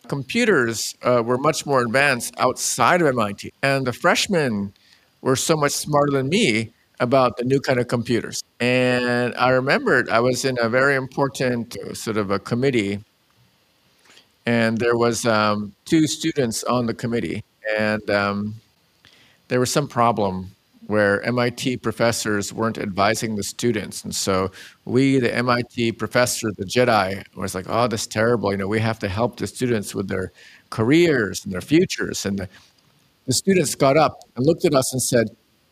computers 0.08 0.94
uh, 1.02 1.22
were 1.24 1.38
much 1.38 1.64
more 1.64 1.80
advanced 1.80 2.34
outside 2.38 3.00
of 3.00 3.08
MIT. 3.08 3.52
And 3.62 3.86
the 3.86 3.92
freshmen 3.92 4.74
were 5.20 5.36
so 5.36 5.56
much 5.56 5.72
smarter 5.72 6.12
than 6.12 6.28
me 6.28 6.72
about 7.00 7.36
the 7.36 7.44
new 7.44 7.60
kind 7.60 7.78
of 7.78 7.88
computers. 7.88 8.42
And 8.60 9.34
I 9.36 9.50
remembered 9.50 10.08
I 10.08 10.20
was 10.20 10.44
in 10.44 10.58
a 10.60 10.68
very 10.68 10.96
important 10.96 11.76
uh, 11.76 11.94
sort 11.94 12.16
of 12.16 12.30
a 12.30 12.38
committee, 12.38 13.00
and 14.46 14.78
there 14.78 14.96
was 14.96 15.26
um, 15.26 15.74
two 15.84 16.06
students 16.06 16.64
on 16.64 16.86
the 16.86 16.94
committee, 16.94 17.44
and 17.78 18.08
um, 18.10 18.54
there 19.48 19.60
was 19.60 19.70
some 19.70 19.86
problem 19.86 20.50
where 20.86 21.22
MIT 21.22 21.76
professors 21.76 22.50
weren't 22.50 22.78
advising 22.78 23.36
the 23.36 23.42
students, 23.42 24.04
and 24.04 24.14
so 24.14 24.50
we, 24.86 25.18
the 25.18 25.34
MIT 25.34 25.92
professor, 25.92 26.50
the 26.56 26.64
Jedi, 26.64 27.22
was 27.36 27.54
like, 27.54 27.66
"Oh, 27.68 27.86
this 27.86 28.02
is 28.02 28.06
terrible. 28.06 28.50
You 28.50 28.58
know, 28.58 28.68
we 28.68 28.80
have 28.80 28.98
to 29.00 29.08
help 29.08 29.36
the 29.36 29.46
students 29.46 29.94
with 29.94 30.08
their 30.08 30.32
careers 30.70 31.44
and 31.44 31.52
their 31.52 31.60
futures." 31.60 32.24
And 32.24 32.38
the, 32.38 32.48
the 33.26 33.34
students 33.34 33.74
got 33.74 33.98
up 33.98 34.20
and 34.34 34.46
looked 34.46 34.64
at 34.64 34.74
us 34.74 34.92
and 34.94 35.02
said, 35.02 35.28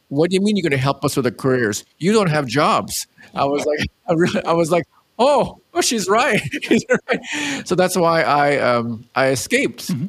what 0.08 0.30
do 0.30 0.34
you 0.34 0.40
mean 0.40 0.56
you're 0.56 0.62
going 0.62 0.70
to 0.70 0.76
help 0.78 1.04
us 1.04 1.16
with 1.16 1.24
the 1.24 1.32
careers? 1.32 1.84
You 1.98 2.12
don't 2.12 2.30
have 2.30 2.46
jobs. 2.46 3.06
I 3.34 3.44
was 3.44 3.64
like, 3.64 3.78
I, 4.08 4.12
really, 4.12 4.44
I 4.44 4.52
was 4.52 4.70
like, 4.70 4.84
oh, 5.18 5.60
oh, 5.74 5.80
she's 5.80 6.08
right. 6.08 6.40
right. 7.08 7.20
So 7.66 7.74
that's 7.74 7.96
why 7.96 8.22
I 8.22 8.58
um, 8.58 9.04
I 9.14 9.28
escaped 9.28 9.88
mm-hmm. 9.88 10.06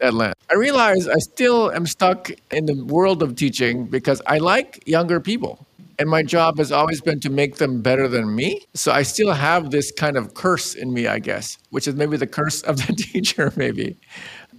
Atlanta. 0.00 0.34
I 0.50 0.54
realized 0.54 1.08
I 1.08 1.18
still 1.18 1.70
am 1.72 1.86
stuck 1.86 2.30
in 2.50 2.66
the 2.66 2.84
world 2.84 3.22
of 3.22 3.36
teaching 3.36 3.86
because 3.86 4.20
I 4.26 4.38
like 4.38 4.82
younger 4.86 5.20
people. 5.20 5.66
And 5.98 6.10
my 6.10 6.22
job 6.22 6.58
has 6.58 6.72
always 6.72 7.00
been 7.00 7.20
to 7.20 7.30
make 7.30 7.56
them 7.56 7.80
better 7.80 8.06
than 8.06 8.34
me. 8.34 8.66
So 8.74 8.92
I 8.92 9.02
still 9.02 9.32
have 9.32 9.70
this 9.70 9.90
kind 9.90 10.18
of 10.18 10.34
curse 10.34 10.74
in 10.74 10.92
me, 10.92 11.06
I 11.06 11.18
guess, 11.18 11.56
which 11.70 11.88
is 11.88 11.94
maybe 11.94 12.18
the 12.18 12.26
curse 12.26 12.60
of 12.62 12.86
the 12.86 12.92
teacher, 13.12 13.50
maybe. 13.56 13.96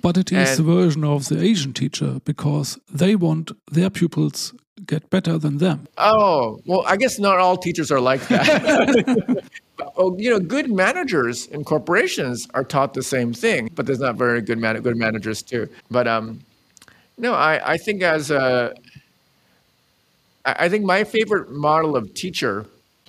But 0.01 0.17
it 0.17 0.31
is 0.31 0.49
and, 0.49 0.57
the 0.57 0.63
version 0.63 1.03
of 1.03 1.27
the 1.27 1.39
Asian 1.39 1.73
teacher 1.73 2.19
because 2.25 2.79
they 2.91 3.15
want 3.15 3.51
their 3.71 3.91
pupils 3.91 4.51
get 4.87 5.09
better 5.09 5.37
than 5.37 5.57
them. 5.57 5.87
Oh, 5.97 6.59
well, 6.65 6.83
I 6.87 6.97
guess 6.97 7.19
not 7.19 7.37
all 7.37 7.57
teachers 7.57 7.91
are 7.91 7.99
like 7.99 8.27
that. 8.29 9.43
oh, 9.97 10.17
you 10.17 10.29
know, 10.29 10.39
good 10.39 10.71
managers 10.71 11.47
in 11.47 11.63
corporations 11.63 12.47
are 12.53 12.63
taught 12.63 12.93
the 12.93 13.03
same 13.03 13.33
thing, 13.33 13.69
but 13.75 13.85
there's 13.85 13.99
not 13.99 14.15
very 14.15 14.41
good 14.41 14.57
man- 14.57 14.81
good 14.81 14.97
managers 14.97 15.41
too. 15.41 15.69
But 15.91 16.07
um, 16.07 16.39
no, 17.17 17.33
I, 17.33 17.73
I 17.73 17.77
think 17.77 18.01
as 18.01 18.31
a, 18.31 18.73
I 20.45 20.69
think 20.69 20.85
my 20.85 21.03
favorite 21.03 21.51
model 21.51 21.95
of 21.95 22.13
teacher 22.13 22.65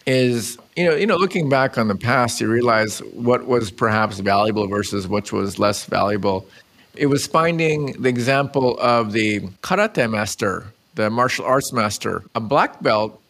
is 0.07 0.57
you 0.75 0.85
know 0.85 0.97
you 0.97 1.07
know 1.07 1.17
looking 1.17 1.51
back 1.51 1.77
on 1.77 1.89
the 1.89 1.95
past 1.95 2.41
you 2.41 2.49
realize 2.49 3.01
what 3.13 3.47
was 3.47 3.71
perhaps 3.71 4.21
valuable 4.21 4.67
versus 4.67 5.07
which 5.07 5.33
was 5.33 5.59
less 5.59 5.85
valuable 5.85 6.47
it 6.95 7.07
was 7.07 7.27
finding 7.27 7.93
the 8.01 8.09
example 8.09 8.79
of 8.81 9.13
the 9.13 9.41
karate 9.63 10.11
master 10.11 10.65
the 10.99 11.09
martial 11.09 11.45
arts 11.45 11.73
master, 11.73 12.25
a 12.35 12.41
black 12.41 12.83
belt, 12.83 13.23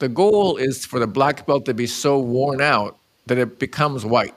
the 0.00 0.08
goal 0.08 0.56
is 0.56 0.84
for 0.84 0.98
the 0.98 1.06
black 1.06 1.46
belt 1.46 1.64
to 1.66 1.72
be 1.72 1.86
so 1.86 2.18
worn 2.18 2.60
out 2.60 2.98
that 3.26 3.38
it 3.38 3.60
becomes 3.60 4.04
white. 4.04 4.34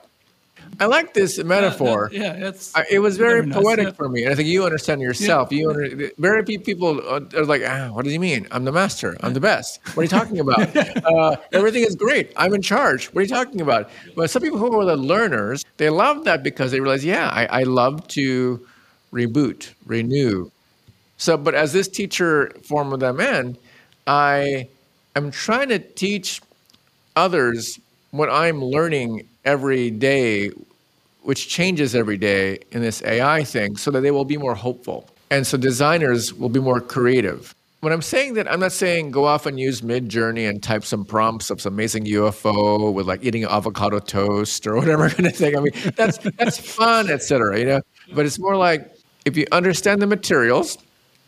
I 0.78 0.86
like 0.86 1.12
this 1.12 1.42
metaphor. 1.42 2.10
Yeah, 2.12 2.20
that, 2.20 2.38
yeah 2.38 2.48
it's, 2.48 2.72
it 2.88 3.00
was 3.00 3.16
very, 3.16 3.40
very 3.40 3.52
poetic 3.52 3.86
nice, 3.86 3.92
yeah. 3.92 3.96
for 3.96 4.08
me, 4.08 4.22
and 4.22 4.32
I 4.32 4.36
think 4.36 4.48
you 4.48 4.64
understand 4.64 5.00
yourself. 5.00 5.50
Yeah. 5.50 5.58
You 5.58 5.70
under, 5.70 6.10
very 6.18 6.44
few 6.44 6.60
people 6.60 7.00
are 7.08 7.44
like, 7.44 7.62
ah, 7.66 7.88
"What 7.90 8.04
does 8.04 8.12
he 8.12 8.20
mean? 8.20 8.46
I'm 8.52 8.64
the 8.64 8.72
master. 8.72 9.16
I'm 9.20 9.34
the 9.34 9.40
best. 9.40 9.80
What 9.94 9.98
are 9.98 10.04
you 10.04 10.08
talking 10.08 10.38
about? 10.38 10.76
uh, 10.76 11.36
everything 11.52 11.82
is 11.82 11.96
great. 11.96 12.32
I'm 12.36 12.54
in 12.54 12.62
charge. 12.62 13.06
What 13.06 13.20
are 13.20 13.22
you 13.22 13.28
talking 13.28 13.60
about?" 13.60 13.90
But 14.14 14.30
some 14.30 14.42
people 14.42 14.58
who 14.58 14.78
are 14.78 14.84
the 14.84 14.96
learners, 14.96 15.64
they 15.76 15.90
love 15.90 16.22
that 16.24 16.44
because 16.44 16.70
they 16.70 16.78
realize, 16.78 17.04
yeah, 17.04 17.30
I, 17.30 17.46
I 17.46 17.62
love 17.64 18.06
to 18.08 18.64
reboot, 19.12 19.72
renew, 19.86 20.50
so, 21.18 21.36
but 21.36 21.54
as 21.54 21.72
this 21.72 21.88
teacher 21.88 22.52
form 22.62 22.92
of 22.92 23.00
them 23.00 23.20
in, 23.20 23.56
I 24.06 24.68
am 25.14 25.30
trying 25.30 25.68
to 25.70 25.78
teach 25.78 26.42
others 27.14 27.80
what 28.10 28.28
I'm 28.30 28.62
learning 28.62 29.26
every 29.44 29.90
day, 29.90 30.50
which 31.22 31.48
changes 31.48 31.94
every 31.94 32.18
day 32.18 32.58
in 32.72 32.82
this 32.82 33.02
AI 33.02 33.44
thing, 33.44 33.76
so 33.76 33.90
that 33.90 34.00
they 34.00 34.10
will 34.10 34.24
be 34.24 34.36
more 34.36 34.54
hopeful. 34.54 35.08
And 35.30 35.46
so 35.46 35.56
designers 35.56 36.32
will 36.32 36.48
be 36.48 36.60
more 36.60 36.80
creative. 36.80 37.54
when 37.80 37.92
I'm 37.92 38.02
saying 38.02 38.34
that, 38.34 38.50
I'm 38.50 38.60
not 38.60 38.72
saying 38.72 39.10
go 39.10 39.24
off 39.24 39.46
and 39.46 39.58
use 39.58 39.80
Midjourney 39.80 40.48
and 40.48 40.62
type 40.62 40.84
some 40.84 41.04
prompts 41.04 41.50
of 41.50 41.60
some 41.60 41.74
amazing 41.74 42.04
UFO 42.06 42.92
with 42.92 43.06
like 43.06 43.24
eating 43.24 43.44
avocado 43.44 44.00
toast 44.00 44.66
or 44.66 44.76
whatever 44.76 45.08
kind 45.14 45.26
of 45.26 45.36
thing. 45.36 45.56
I 45.56 45.60
mean, 45.60 45.72
that's 45.96 46.18
that's 46.18 46.58
fun, 46.58 47.10
etc. 47.10 47.58
You 47.58 47.64
know, 47.66 47.80
but 48.12 48.26
it's 48.26 48.38
more 48.38 48.56
like 48.56 48.92
if 49.24 49.36
you 49.36 49.46
understand 49.50 50.02
the 50.02 50.06
materials. 50.06 50.78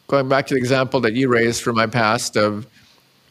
Going 0.09 0.29
back 0.29 0.47
to 0.49 0.55
the 0.55 0.59
example 0.59 1.01
that 1.01 1.15
you 1.15 1.29
raised 1.29 1.63
from 1.63 1.77
my 1.77 1.87
past 1.87 2.37
of, 2.37 2.67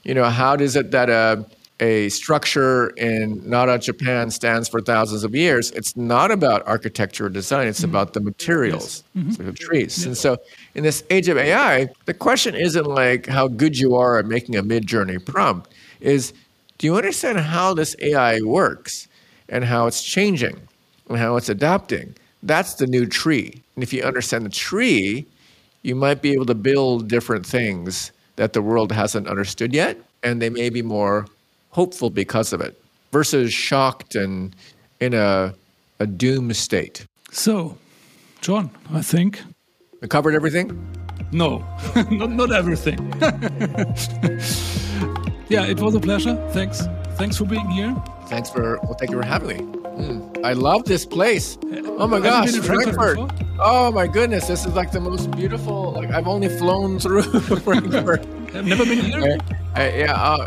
you 0.04 0.14
know, 0.14 0.26
how 0.26 0.56
does 0.56 0.76
it 0.76 0.92
that 0.92 1.10
a 1.10 1.46
a 1.80 2.10
structure 2.10 2.90
in 2.98 3.48
Nara, 3.48 3.78
Japan 3.78 4.32
stands 4.32 4.68
for 4.68 4.82
thousands 4.82 5.24
of 5.24 5.36
years, 5.36 5.70
it's 5.72 5.96
not 5.96 6.32
about 6.32 6.68
architecture 6.68 7.28
or 7.28 7.30
design, 7.30 7.68
it's 7.68 7.82
mm-hmm. 7.82 7.92
about 7.92 8.14
the 8.14 8.20
materials 8.20 9.04
yes. 9.14 9.26
mm-hmm. 9.26 9.50
of 9.50 9.60
trees. 9.60 10.06
And 10.06 10.18
so 10.18 10.38
in 10.74 10.84
this 10.84 11.04
age 11.10 11.28
of 11.28 11.38
AI, 11.38 11.90
the 12.06 12.14
question 12.14 12.56
isn't 12.56 12.86
like 12.86 13.28
how 13.28 13.48
good 13.48 13.78
you 13.78 13.96
are 13.96 14.18
at 14.18 14.26
making 14.26 14.56
a 14.56 14.64
Midjourney 14.64 15.24
prompt, 15.24 15.72
is 16.02 16.34
do 16.78 16.88
you 16.88 16.96
understand 16.96 17.40
how 17.40 17.74
this 17.74 17.96
AI 18.02 18.42
works 18.42 19.08
and 19.50 19.64
how 19.64 19.88
it's 19.88 20.04
changing 20.04 20.60
and 21.10 21.18
how 21.18 21.36
it's 21.38 21.50
adapting? 21.50 22.16
That's 22.42 22.76
the 22.76 22.88
new 22.88 23.06
tree. 23.06 23.62
And 23.76 23.84
if 23.84 23.94
you 23.94 24.04
understand 24.04 24.46
the 24.46 24.50
tree, 24.50 25.28
you 25.88 25.96
might 25.96 26.22
be 26.22 26.34
able 26.34 26.46
to 26.46 26.54
build 26.54 27.08
different 27.08 27.46
things 27.46 28.12
that 28.36 28.52
the 28.52 28.62
world 28.62 28.92
hasn't 28.92 29.26
understood 29.28 29.74
yet, 29.74 29.98
and 30.22 30.42
they 30.42 30.50
may 30.50 30.70
be 30.70 30.82
more 30.82 31.26
hopeful 31.70 32.10
because 32.10 32.52
of 32.52 32.60
it 32.60 32.80
versus 33.14 33.54
shocked 33.54 34.14
and 34.14 34.54
in 35.00 35.14
a, 35.14 35.54
a 36.00 36.06
doom 36.06 36.52
state. 36.54 37.06
So, 37.32 37.78
John, 38.42 38.70
I 38.92 39.02
think. 39.02 39.42
We 40.02 40.10
covered 40.10 40.36
everything? 40.36 40.78
No, 41.32 41.66
not, 42.12 42.32
not 42.32 42.52
everything. 42.52 42.98
yeah, 45.48 45.66
it 45.66 45.80
was 45.80 45.96
a 45.96 46.02
pleasure. 46.02 46.36
Thanks. 46.52 46.84
Thanks 47.12 47.38
for 47.38 47.46
being 47.46 47.70
here. 47.70 47.96
Thanks 48.28 48.50
for, 48.50 48.78
well, 48.84 48.96
thank 48.96 49.12
you 49.12 49.22
for 49.22 49.26
having 49.26 49.72
me. 49.72 49.87
Mm, 49.98 50.46
I 50.46 50.54
love 50.54 50.86
this 50.86 51.06
place. 51.06 51.58
Oh 51.98 52.08
my 52.08 52.20
gosh, 52.20 52.56
Frankfurt. 52.58 53.18
Oh 53.60 53.92
my 53.92 54.06
goodness, 54.06 54.48
this 54.48 54.66
is 54.66 54.74
like 54.76 54.92
the 54.92 55.00
most 55.00 55.32
beautiful. 55.32 55.94
Like 55.94 56.12
I've 56.12 56.28
only 56.28 56.50
flown 56.50 57.00
through 57.00 57.24
Frankfurt. 57.66 58.22
I've 58.54 58.66
never 58.66 58.86
been 58.86 59.00
here. 59.00 59.38
I, 59.76 59.90
yeah, 60.00 60.14
uh, 60.14 60.38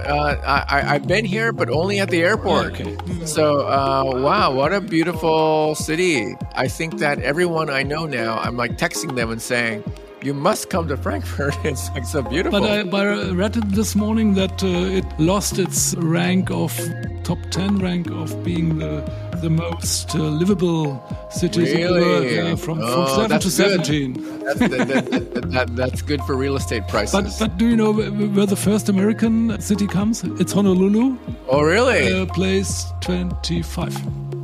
uh, 0.44 0.64
I, 0.68 0.94
I've 0.94 1.06
been 1.06 1.24
here, 1.24 1.52
but 1.52 1.68
only 1.70 2.00
at 2.00 2.10
the 2.10 2.22
airport. 2.22 2.80
Okay. 2.80 2.96
So, 3.26 3.66
uh, 3.68 4.04
wow, 4.16 4.52
what 4.52 4.72
a 4.72 4.80
beautiful 4.80 5.74
city. 5.76 6.34
I 6.56 6.66
think 6.66 6.98
that 6.98 7.20
everyone 7.20 7.70
I 7.70 7.84
know 7.84 8.06
now, 8.06 8.38
I'm 8.38 8.56
like 8.56 8.76
texting 8.76 9.14
them 9.14 9.30
and 9.30 9.40
saying, 9.40 9.84
you 10.22 10.34
must 10.34 10.68
come 10.68 10.88
to 10.88 10.96
Frankfurt. 10.96 11.56
It's 11.64 11.88
like 11.90 12.04
so 12.04 12.22
beautiful. 12.22 12.60
But 12.60 12.70
I, 12.70 12.82
but 12.82 13.06
I 13.06 13.30
read 13.30 13.54
this 13.54 13.94
morning 13.94 14.34
that 14.34 14.62
uh, 14.62 14.98
it 14.98 15.04
lost 15.18 15.58
its 15.58 15.94
rank 15.96 16.50
of 16.50 16.76
top 17.22 17.38
10 17.50 17.78
rank 17.78 18.10
of 18.10 18.42
being 18.42 18.78
the 18.78 19.02
the 19.40 19.50
most 19.50 20.14
uh, 20.14 20.18
livable 20.18 21.02
cities 21.30 21.72
really? 21.74 21.82
in 21.82 21.92
the 21.92 22.00
world. 22.00 22.24
Yeah, 22.24 22.54
from, 22.56 22.80
oh, 22.82 23.06
from 23.06 23.28
7 23.28 23.40
to 23.40 23.50
17. 23.50 24.40
That's, 24.44 24.58
that, 24.58 24.88
that, 24.88 25.50
that, 25.52 25.76
that's 25.76 26.02
good 26.02 26.22
for 26.22 26.36
real 26.36 26.56
estate 26.56 26.86
prices. 26.88 27.12
But, 27.12 27.38
but 27.38 27.58
do 27.58 27.66
you 27.66 27.76
know 27.76 27.92
where 27.92 28.46
the 28.46 28.56
first 28.56 28.88
American 28.88 29.60
city 29.60 29.86
comes? 29.86 30.22
It's 30.24 30.52
Honolulu. 30.52 31.16
Oh, 31.48 31.62
really? 31.62 32.12
Uh, 32.12 32.26
place 32.26 32.86
25. 33.00 33.96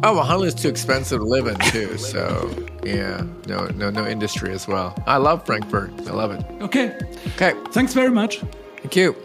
Oh, 0.02 0.14
well, 0.14 0.24
Honolulu's 0.24 0.54
too 0.54 0.68
expensive 0.68 1.20
to 1.20 1.24
live 1.24 1.46
in, 1.46 1.56
too. 1.70 1.96
So, 1.98 2.54
yeah, 2.84 3.26
no, 3.46 3.66
no, 3.66 3.90
no 3.90 4.06
industry 4.06 4.52
as 4.52 4.68
well. 4.68 4.94
I 5.06 5.16
love 5.16 5.44
Frankfurt. 5.46 5.92
I 6.06 6.12
love 6.12 6.30
it. 6.32 6.44
Okay. 6.62 6.96
Okay. 7.34 7.54
Thanks 7.72 7.94
very 7.94 8.10
much. 8.10 8.40
Thank 8.82 8.96
you. 8.96 9.16